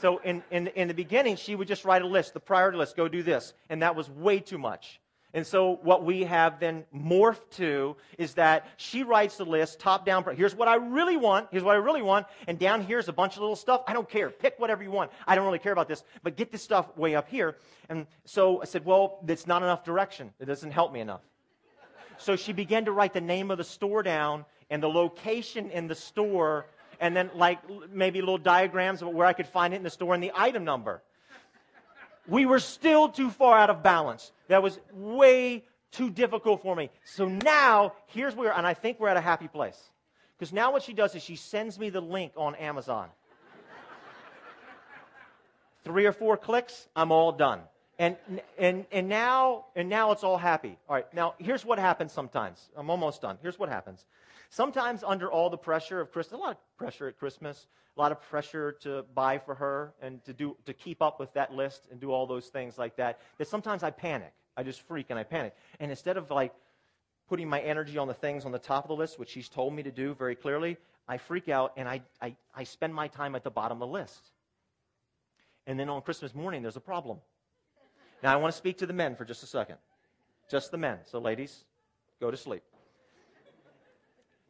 So 0.00 0.18
in, 0.18 0.42
in, 0.50 0.68
in 0.68 0.88
the 0.88 0.94
beginning, 0.94 1.36
she 1.36 1.54
would 1.54 1.66
just 1.66 1.84
write 1.84 2.02
a 2.02 2.06
list, 2.06 2.34
the 2.34 2.40
priority 2.40 2.78
list, 2.78 2.94
go 2.94 3.08
do 3.08 3.22
this. 3.22 3.54
And 3.70 3.82
that 3.82 3.96
was 3.96 4.08
way 4.10 4.38
too 4.38 4.58
much. 4.58 5.00
And 5.34 5.46
so, 5.46 5.78
what 5.82 6.04
we 6.04 6.24
have 6.24 6.58
then 6.58 6.84
morphed 6.94 7.50
to 7.56 7.96
is 8.16 8.32
that 8.34 8.66
she 8.78 9.02
writes 9.02 9.36
the 9.36 9.44
list 9.44 9.78
top 9.78 10.06
down. 10.06 10.24
Here's 10.34 10.54
what 10.54 10.68
I 10.68 10.76
really 10.76 11.18
want. 11.18 11.48
Here's 11.50 11.62
what 11.62 11.74
I 11.74 11.78
really 11.78 12.00
want. 12.00 12.26
And 12.46 12.58
down 12.58 12.82
here's 12.82 13.08
a 13.08 13.12
bunch 13.12 13.34
of 13.34 13.40
little 13.40 13.56
stuff. 13.56 13.82
I 13.86 13.92
don't 13.92 14.08
care. 14.08 14.30
Pick 14.30 14.58
whatever 14.58 14.82
you 14.82 14.90
want. 14.90 15.10
I 15.26 15.34
don't 15.34 15.44
really 15.44 15.58
care 15.58 15.72
about 15.72 15.86
this. 15.86 16.02
But 16.22 16.36
get 16.36 16.50
this 16.50 16.62
stuff 16.62 16.96
way 16.96 17.14
up 17.14 17.28
here. 17.28 17.56
And 17.90 18.06
so 18.24 18.62
I 18.62 18.64
said, 18.64 18.86
well, 18.86 19.18
it's 19.28 19.46
not 19.46 19.62
enough 19.62 19.84
direction. 19.84 20.32
It 20.40 20.46
doesn't 20.46 20.70
help 20.70 20.92
me 20.92 21.00
enough. 21.00 21.20
So 22.16 22.34
she 22.34 22.54
began 22.54 22.86
to 22.86 22.92
write 22.92 23.12
the 23.12 23.20
name 23.20 23.50
of 23.50 23.58
the 23.58 23.64
store 23.64 24.02
down 24.02 24.46
and 24.70 24.82
the 24.82 24.88
location 24.88 25.70
in 25.70 25.88
the 25.88 25.94
store. 25.94 26.66
And 27.00 27.14
then, 27.14 27.30
like, 27.34 27.58
maybe 27.92 28.20
little 28.20 28.38
diagrams 28.38 29.02
of 29.02 29.08
where 29.08 29.26
I 29.26 29.34
could 29.34 29.46
find 29.46 29.74
it 29.74 29.76
in 29.76 29.82
the 29.82 29.90
store 29.90 30.14
and 30.14 30.22
the 30.22 30.32
item 30.34 30.64
number 30.64 31.02
we 32.28 32.46
were 32.46 32.60
still 32.60 33.08
too 33.08 33.30
far 33.30 33.58
out 33.58 33.70
of 33.70 33.82
balance. 33.82 34.32
That 34.48 34.62
was 34.62 34.78
way 34.92 35.64
too 35.90 36.10
difficult 36.10 36.62
for 36.62 36.76
me. 36.76 36.90
So 37.04 37.26
now, 37.26 37.94
here's 38.06 38.36
where, 38.36 38.52
and 38.52 38.66
I 38.66 38.74
think 38.74 39.00
we're 39.00 39.08
at 39.08 39.16
a 39.16 39.22
happy 39.22 39.48
place. 39.48 39.78
Because 40.38 40.52
now 40.52 40.70
what 40.70 40.82
she 40.82 40.92
does 40.92 41.14
is 41.14 41.22
she 41.22 41.36
sends 41.36 41.78
me 41.78 41.90
the 41.90 42.00
link 42.00 42.32
on 42.36 42.54
Amazon. 42.56 43.08
Three 45.84 46.06
or 46.06 46.12
four 46.12 46.36
clicks, 46.36 46.86
I'm 46.94 47.10
all 47.10 47.32
done. 47.32 47.60
And, 47.98 48.16
and, 48.58 48.84
and, 48.92 49.08
now, 49.08 49.64
and 49.74 49.88
now 49.88 50.12
it's 50.12 50.22
all 50.22 50.38
happy. 50.38 50.76
All 50.88 50.96
right, 50.96 51.12
now 51.14 51.34
here's 51.38 51.64
what 51.64 51.78
happens 51.78 52.12
sometimes. 52.12 52.68
I'm 52.76 52.90
almost 52.90 53.22
done. 53.22 53.38
Here's 53.42 53.58
what 53.58 53.68
happens. 53.68 54.04
Sometimes, 54.50 55.04
under 55.04 55.30
all 55.30 55.50
the 55.50 55.58
pressure 55.58 56.00
of 56.00 56.10
Christmas, 56.10 56.38
a 56.38 56.42
lot 56.42 56.50
of 56.52 56.76
pressure 56.78 57.08
at 57.08 57.18
Christmas, 57.18 57.66
a 57.96 58.00
lot 58.00 58.12
of 58.12 58.22
pressure 58.22 58.72
to 58.80 59.04
buy 59.14 59.38
for 59.38 59.54
her 59.54 59.92
and 60.00 60.24
to, 60.24 60.32
do, 60.32 60.56
to 60.64 60.72
keep 60.72 61.02
up 61.02 61.20
with 61.20 61.32
that 61.34 61.52
list 61.52 61.88
and 61.90 62.00
do 62.00 62.12
all 62.12 62.26
those 62.26 62.46
things 62.46 62.78
like 62.78 62.96
that, 62.96 63.20
that 63.38 63.48
sometimes 63.48 63.82
I 63.82 63.90
panic. 63.90 64.32
I 64.56 64.62
just 64.62 64.80
freak 64.82 65.06
and 65.10 65.18
I 65.18 65.22
panic. 65.22 65.54
And 65.80 65.90
instead 65.90 66.16
of 66.16 66.30
like 66.30 66.52
putting 67.28 67.48
my 67.48 67.60
energy 67.60 67.98
on 67.98 68.08
the 68.08 68.14
things 68.14 68.44
on 68.44 68.52
the 68.52 68.58
top 68.58 68.84
of 68.84 68.88
the 68.88 68.96
list, 68.96 69.18
which 69.18 69.30
she's 69.30 69.48
told 69.48 69.74
me 69.74 69.82
to 69.82 69.90
do 69.90 70.14
very 70.14 70.34
clearly, 70.34 70.78
I 71.06 71.18
freak 71.18 71.48
out 71.48 71.72
and 71.76 71.88
I, 71.88 72.00
I, 72.22 72.34
I 72.54 72.64
spend 72.64 72.94
my 72.94 73.08
time 73.08 73.34
at 73.34 73.44
the 73.44 73.50
bottom 73.50 73.82
of 73.82 73.88
the 73.88 73.92
list. 73.92 74.30
And 75.66 75.78
then 75.78 75.88
on 75.90 76.00
Christmas 76.00 76.34
morning, 76.34 76.62
there's 76.62 76.76
a 76.76 76.80
problem. 76.80 77.18
Now, 78.22 78.32
I 78.32 78.36
want 78.36 78.52
to 78.52 78.58
speak 78.58 78.78
to 78.78 78.86
the 78.86 78.92
men 78.92 79.14
for 79.14 79.24
just 79.24 79.42
a 79.42 79.46
second. 79.46 79.76
Just 80.50 80.70
the 80.70 80.78
men. 80.78 80.98
So, 81.04 81.18
ladies, 81.18 81.64
go 82.20 82.30
to 82.30 82.36
sleep. 82.36 82.62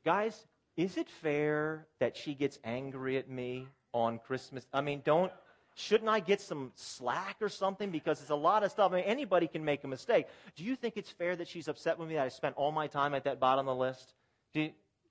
Guys, 0.09 0.47
is 0.79 0.97
it 0.97 1.07
fair 1.21 1.87
that 2.01 2.17
she 2.17 2.33
gets 2.33 2.59
angry 2.65 3.19
at 3.19 3.29
me 3.29 3.67
on 3.93 4.19
Christmas? 4.19 4.67
I 4.73 4.81
mean, 4.81 5.03
don't 5.05 5.31
shouldn't 5.75 6.09
I 6.09 6.21
get 6.21 6.41
some 6.41 6.73
slack 6.77 7.37
or 7.43 7.51
something 7.51 7.91
because 7.91 8.23
it's 8.23 8.31
a 8.31 8.35
lot 8.35 8.65
of 8.65 8.71
stuff. 8.71 8.91
I 8.93 8.97
mean, 8.97 9.05
anybody 9.05 9.47
can 9.47 9.67
make 9.67 9.85
a 9.85 9.87
mistake. 9.87 10.25
Do 10.57 10.65
you 10.65 10.77
think 10.77 10.97
it's 10.97 11.11
fair 11.11 11.37
that 11.37 11.47
she's 11.47 11.69
upset 11.69 11.99
with 11.99 12.09
me 12.09 12.15
that 12.15 12.25
I 12.25 12.29
spent 12.29 12.57
all 12.57 12.73
my 12.73 12.87
time 12.87 13.13
at 13.13 13.25
that 13.25 13.39
bottom 13.39 13.69
of 13.69 13.77
the 13.77 13.81
list? 13.83 14.15
You, 14.55 14.71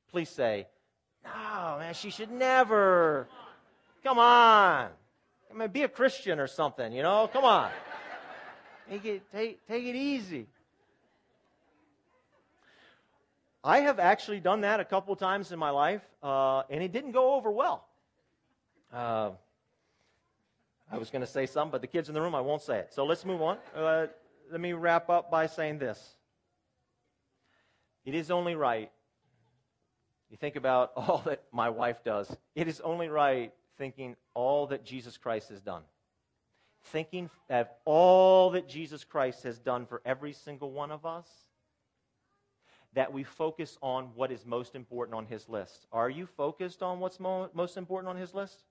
please 0.09 0.29
say, 0.29 0.65
no, 1.23 1.77
man, 1.77 1.93
she 1.93 2.09
should 2.09 2.31
never. 2.31 3.27
Come 4.03 4.17
on. 4.17 4.89
I 5.51 5.53
mean, 5.53 5.69
be 5.69 5.83
a 5.83 5.89
Christian 5.89 6.39
or 6.39 6.47
something, 6.47 6.91
you 6.91 7.03
know? 7.03 7.29
Come 7.31 7.45
on. 7.45 7.69
Take 8.89 9.05
it, 9.05 9.31
take, 9.31 9.67
take 9.67 9.85
it 9.85 9.95
easy. 9.95 10.47
I 13.67 13.81
have 13.81 13.99
actually 13.99 14.39
done 14.39 14.61
that 14.61 14.79
a 14.79 14.85
couple 14.85 15.13
times 15.17 15.51
in 15.51 15.59
my 15.59 15.71
life, 15.71 16.01
uh, 16.23 16.63
and 16.69 16.81
it 16.81 16.93
didn't 16.93 17.11
go 17.11 17.33
over 17.33 17.51
well. 17.51 17.85
Uh, 18.93 19.31
I 20.89 20.97
was 20.97 21.09
going 21.09 21.19
to 21.19 21.27
say 21.27 21.47
some, 21.47 21.69
but 21.69 21.81
the 21.81 21.87
kids 21.87 22.07
in 22.07 22.15
the 22.15 22.21
room, 22.21 22.33
I 22.33 22.39
won't 22.39 22.61
say 22.61 22.77
it. 22.79 22.93
So 22.93 23.03
let's 23.03 23.25
move 23.25 23.41
on. 23.41 23.57
Uh, 23.75 24.07
let 24.49 24.61
me 24.61 24.71
wrap 24.71 25.09
up 25.09 25.29
by 25.29 25.47
saying 25.47 25.79
this. 25.79 25.99
It 28.05 28.15
is 28.15 28.31
only 28.31 28.55
right. 28.55 28.89
You 30.31 30.37
think 30.37 30.55
about 30.55 30.93
all 30.95 31.21
that 31.25 31.43
my 31.51 31.69
wife 31.69 32.05
does. 32.05 32.33
It 32.55 32.69
is 32.69 32.79
only 32.79 33.09
right 33.09 33.53
thinking 33.77 34.15
all 34.33 34.67
that 34.67 34.85
Jesus 34.85 35.17
Christ 35.17 35.49
has 35.49 35.59
done. 35.59 35.81
thinking 36.85 37.29
of 37.49 37.67
all 37.83 38.51
that 38.51 38.69
Jesus 38.69 39.03
Christ 39.03 39.43
has 39.43 39.59
done 39.59 39.85
for 39.85 40.01
every 40.05 40.31
single 40.31 40.71
one 40.71 40.89
of 40.89 41.05
us, 41.05 41.27
that 42.93 43.11
we 43.11 43.23
focus 43.23 43.77
on 43.81 44.05
what 44.15 44.31
is 44.31 44.45
most 44.45 44.75
important 44.75 45.15
on 45.15 45.25
his 45.25 45.47
list. 45.49 45.87
Are 45.91 46.09
you 46.09 46.25
focused 46.25 46.81
on 46.81 46.99
what's 46.99 47.19
mo- 47.19 47.49
most 47.53 47.77
important 47.77 48.09
on 48.09 48.15
his 48.15 48.33
list? 48.33 48.63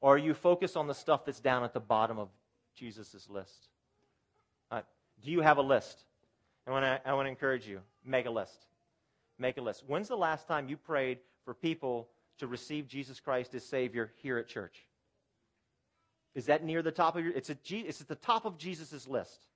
Or 0.00 0.14
are 0.14 0.18
you 0.18 0.34
focused 0.34 0.76
on 0.76 0.86
the 0.86 0.94
stuff 0.94 1.24
that's 1.24 1.40
down 1.40 1.64
at 1.64 1.72
the 1.72 1.80
bottom 1.80 2.18
of 2.18 2.28
Jesus' 2.74 3.28
list? 3.28 3.68
Uh, 4.70 4.82
do 5.22 5.30
you 5.30 5.40
have 5.40 5.58
a 5.58 5.62
list? 5.62 6.04
I 6.66 6.70
want 6.70 6.84
to 6.84 7.00
I 7.08 7.14
wanna 7.14 7.30
encourage 7.30 7.66
you 7.66 7.80
make 8.04 8.26
a 8.26 8.30
list. 8.30 8.66
Make 9.38 9.56
a 9.56 9.62
list. 9.62 9.84
When's 9.86 10.08
the 10.08 10.16
last 10.16 10.46
time 10.46 10.68
you 10.68 10.76
prayed 10.76 11.18
for 11.44 11.54
people 11.54 12.08
to 12.38 12.46
receive 12.46 12.88
Jesus 12.88 13.20
Christ 13.20 13.54
as 13.54 13.64
Savior 13.64 14.12
here 14.16 14.38
at 14.38 14.48
church? 14.48 14.76
Is 16.34 16.46
that 16.46 16.62
near 16.62 16.82
the 16.82 16.92
top 16.92 17.16
of 17.16 17.24
your? 17.24 17.32
It's, 17.34 17.50
a, 17.50 17.56
it's 17.70 18.00
at 18.00 18.08
the 18.08 18.14
top 18.14 18.44
of 18.44 18.58
Jesus' 18.58 19.08
list. 19.08 19.46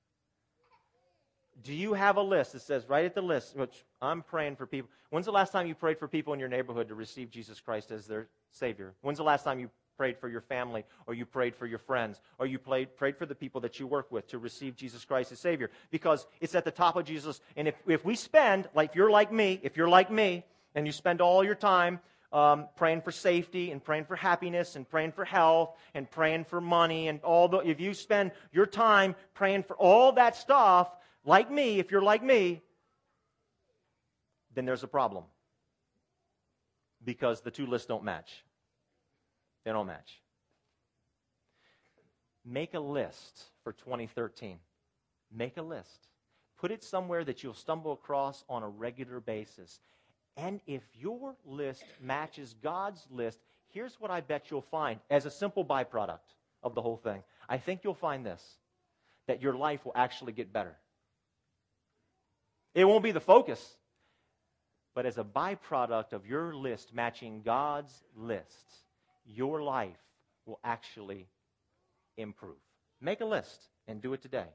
Do 1.63 1.75
you 1.75 1.95
have 1.95 2.17
a 2.17 2.23
list 2.23 2.53
that 2.53 2.63
says 2.63 2.89
right 2.89 3.05
at 3.05 3.15
the 3.15 3.23
list, 3.23 3.55
which 3.57 3.85
I'm 4.01 4.23
praying 4.23 4.57
for 4.57 4.67
people? 4.67 4.91
When's 5.11 5.27
the 5.27 5.33
last 5.33 5.53
time 5.53 5.67
you 5.67 5.75
prayed 5.75 5.99
for 5.99 6.09
people 6.09 6.33
in 6.33 6.41
your 6.41 6.49
neighborhood 6.49 6.89
to 6.89 6.95
receive 6.95 7.31
Jesus 7.31 7.61
Christ 7.61 7.91
as 7.91 8.07
their 8.07 8.29
Savior? 8.51 8.95
When's 9.03 9.19
the 9.19 9.25
last 9.25 9.45
time 9.45 9.61
you 9.61 9.71
prayed 9.97 10.19
for 10.19 10.29
your 10.29 10.41
family, 10.41 10.85
or 11.07 11.15
you 11.15 11.27
prayed 11.27 11.55
for 11.55 11.67
your 11.67 11.79
friends, 11.79 12.21
or 12.39 12.47
you 12.47 12.59
prayed, 12.59 12.97
prayed 12.97 13.17
for 13.17 13.27
the 13.27 13.35
people 13.35 13.61
that 13.61 13.79
you 13.79 13.87
work 13.87 14.11
with 14.11 14.27
to 14.29 14.39
receive 14.39 14.75
Jesus 14.75 15.05
Christ 15.05 15.31
as 15.31 15.39
Savior? 15.39 15.71
Because 15.91 16.27
it's 16.41 16.55
at 16.55 16.65
the 16.65 16.71
top 16.71 16.97
of 16.97 17.05
Jesus. 17.05 17.41
And 17.57 17.69
if, 17.69 17.75
if 17.87 18.05
we 18.05 18.17
spend, 18.17 18.69
like 18.75 18.91
if 18.91 18.97
you're 18.97 19.11
like 19.11 19.31
me, 19.31 19.61
if 19.63 19.77
you're 19.77 19.89
like 19.89 20.11
me, 20.11 20.45
and 20.75 20.87
you 20.87 20.93
spend 20.93 21.21
all 21.21 21.45
your 21.45 21.55
time 21.55 22.01
um, 22.33 22.67
praying 22.77 23.03
for 23.03 23.13
safety 23.13 23.71
and 23.71 23.85
praying 23.85 24.07
for 24.07 24.17
happiness 24.17 24.77
and 24.77 24.89
praying 24.89 25.13
for 25.13 25.25
health 25.25 25.77
and 25.95 26.11
praying 26.11 26.45
for 26.45 26.61
money 26.61 27.09
and 27.09 27.21
all 27.21 27.49
the, 27.49 27.59
if 27.59 27.79
you 27.79 27.93
spend 27.93 28.33
your 28.53 28.67
time 28.67 29.15
praying 29.35 29.63
for 29.65 29.77
all 29.77 30.13
that 30.13 30.35
stuff, 30.35 30.89
like 31.25 31.51
me, 31.51 31.79
if 31.79 31.91
you're 31.91 32.03
like 32.03 32.23
me, 32.23 32.63
then 34.55 34.65
there's 34.65 34.83
a 34.83 34.89
problem. 34.89 35.25
Because 37.05 37.41
the 37.41 37.51
two 37.51 37.67
lists 37.67 37.87
don't 37.87 38.05
match. 38.05 38.45
They 39.65 39.73
don't 39.73 39.87
match. 39.87 40.21
Make 42.45 42.75
a 42.75 42.81
list 42.81 43.45
for 43.63 43.73
2013. 43.73 44.59
Make 45.33 45.57
a 45.57 45.63
list. 45.63 46.09
Put 46.59 46.71
it 46.71 46.83
somewhere 46.83 47.25
that 47.25 47.43
you'll 47.43 47.55
stumble 47.55 47.93
across 47.93 48.45
on 48.49 48.63
a 48.63 48.69
regular 48.69 49.21
basis. 49.21 49.81
And 50.37 50.61
if 50.67 50.83
your 50.95 51.35
list 51.45 51.85
matches 52.01 52.55
God's 52.63 53.07
list, 53.11 53.41
here's 53.69 54.01
what 54.01 54.11
I 54.11 54.21
bet 54.21 54.51
you'll 54.51 54.63
find 54.63 55.01
as 55.11 55.27
a 55.27 55.31
simple 55.31 55.65
byproduct 55.65 56.19
of 56.63 56.75
the 56.75 56.83
whole 56.83 56.97
thing. 56.97 57.23
I 57.49 57.59
think 57.59 57.81
you'll 57.83 57.95
find 57.95 58.25
this 58.25 58.59
that 59.27 59.43
your 59.43 59.55
life 59.55 59.85
will 59.85 59.93
actually 59.95 60.33
get 60.33 60.53
better. 60.53 60.77
It 62.75 62.85
won't 62.85 63.05
be 63.05 63.13
the 63.13 63.21
focus, 63.21 63.77
but 64.95 65.07
as 65.07 65.19
a 65.19 65.25
byproduct 65.25 66.13
of 66.13 66.27
your 66.27 66.55
list 66.55 66.95
matching 66.95 67.43
God's 67.45 67.93
list, 68.17 68.83
your 69.27 69.63
life 69.63 69.97
will 70.47 70.59
actually 70.65 71.29
improve. 72.17 72.57
Make 73.01 73.21
a 73.21 73.27
list 73.27 73.69
and 73.87 74.01
do 74.01 74.13
it 74.13 74.23
today. 74.23 74.47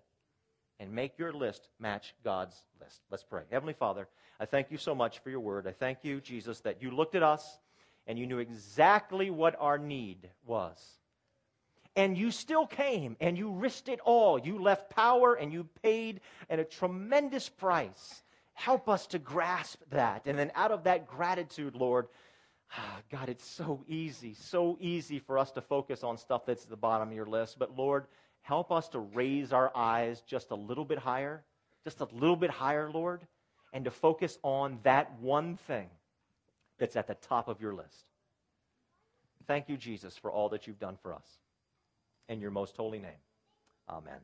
And 0.80 0.92
make 0.92 1.18
your 1.18 1.34
list 1.34 1.70
match 1.80 2.14
God's 2.24 2.56
list. 2.80 3.02
Let's 3.10 3.24
pray. 3.24 3.44
Heavenly 3.50 3.74
Father, 3.74 4.08
I 4.40 4.46
thank 4.46 4.70
you 4.70 4.78
so 4.78 4.94
much 4.94 5.20
for 5.20 5.32
your 5.32 5.40
word. 5.40 5.66
I 5.66 5.72
thank 5.72 6.04
you, 6.04 6.22
Jesus, 6.22 6.60
that 6.62 6.84
you 6.84 6.92
looked 6.92 7.16
at 7.16 7.24
us 7.24 7.58
and 8.06 8.20
you 8.20 8.28
knew 8.28 8.38
exactly 8.38 9.32
what 9.32 9.56
our 9.60 9.80
need 9.80 10.30
was. 10.46 10.97
And 11.98 12.16
you 12.16 12.30
still 12.30 12.68
came 12.68 13.18
and 13.20 13.36
you 13.36 13.50
risked 13.52 13.90
it 13.90 14.00
all. 14.06 14.40
You 14.40 14.62
left 14.62 14.92
power 14.92 15.34
and 15.34 15.52
you 15.52 15.68
paid 15.82 16.22
at 16.48 16.60
a 16.60 16.64
tremendous 16.64 17.50
price. 17.50 18.22
Help 18.54 18.88
us 18.88 19.08
to 19.08 19.20
grasp 19.20 19.82
that. 19.90 20.28
And 20.28 20.38
then 20.38 20.52
out 20.54 20.72
of 20.72 20.84
that 20.84 21.08
gratitude, 21.08 21.76
Lord, 21.76 22.08
God, 23.12 23.30
it's 23.30 23.48
so 23.48 23.84
easy, 23.88 24.36
so 24.36 24.78
easy 24.80 25.18
for 25.18 25.40
us 25.40 25.52
to 25.54 25.62
focus 25.62 26.04
on 26.04 26.18
stuff 26.18 26.46
that's 26.46 26.64
at 26.64 26.70
the 26.70 26.78
bottom 26.78 27.10
of 27.10 27.16
your 27.16 27.26
list. 27.26 27.58
But 27.58 27.76
Lord, 27.76 28.06
help 28.42 28.72
us 28.72 28.90
to 28.90 29.00
raise 29.00 29.52
our 29.52 29.72
eyes 29.76 30.22
just 30.22 30.52
a 30.52 30.56
little 30.56 30.86
bit 30.86 31.00
higher, 31.00 31.44
just 31.84 32.00
a 32.02 32.08
little 32.12 32.36
bit 32.36 32.52
higher, 32.52 32.92
Lord, 32.92 33.22
and 33.74 33.84
to 33.86 33.92
focus 33.92 34.38
on 34.44 34.78
that 34.84 35.20
one 35.20 35.58
thing 35.66 35.90
that's 36.78 36.96
at 36.96 37.08
the 37.08 37.16
top 37.16 37.48
of 37.48 37.60
your 37.60 37.74
list. 37.74 38.06
Thank 39.48 39.68
you, 39.68 39.78
Jesus, 39.78 40.16
for 40.16 40.32
all 40.32 40.50
that 40.50 40.68
you've 40.68 40.80
done 40.80 40.98
for 41.02 41.12
us. 41.14 41.26
In 42.30 42.42
your 42.42 42.52
most 42.52 42.76
holy 42.78 43.00
name. 43.00 43.22
Amen. 43.90 44.22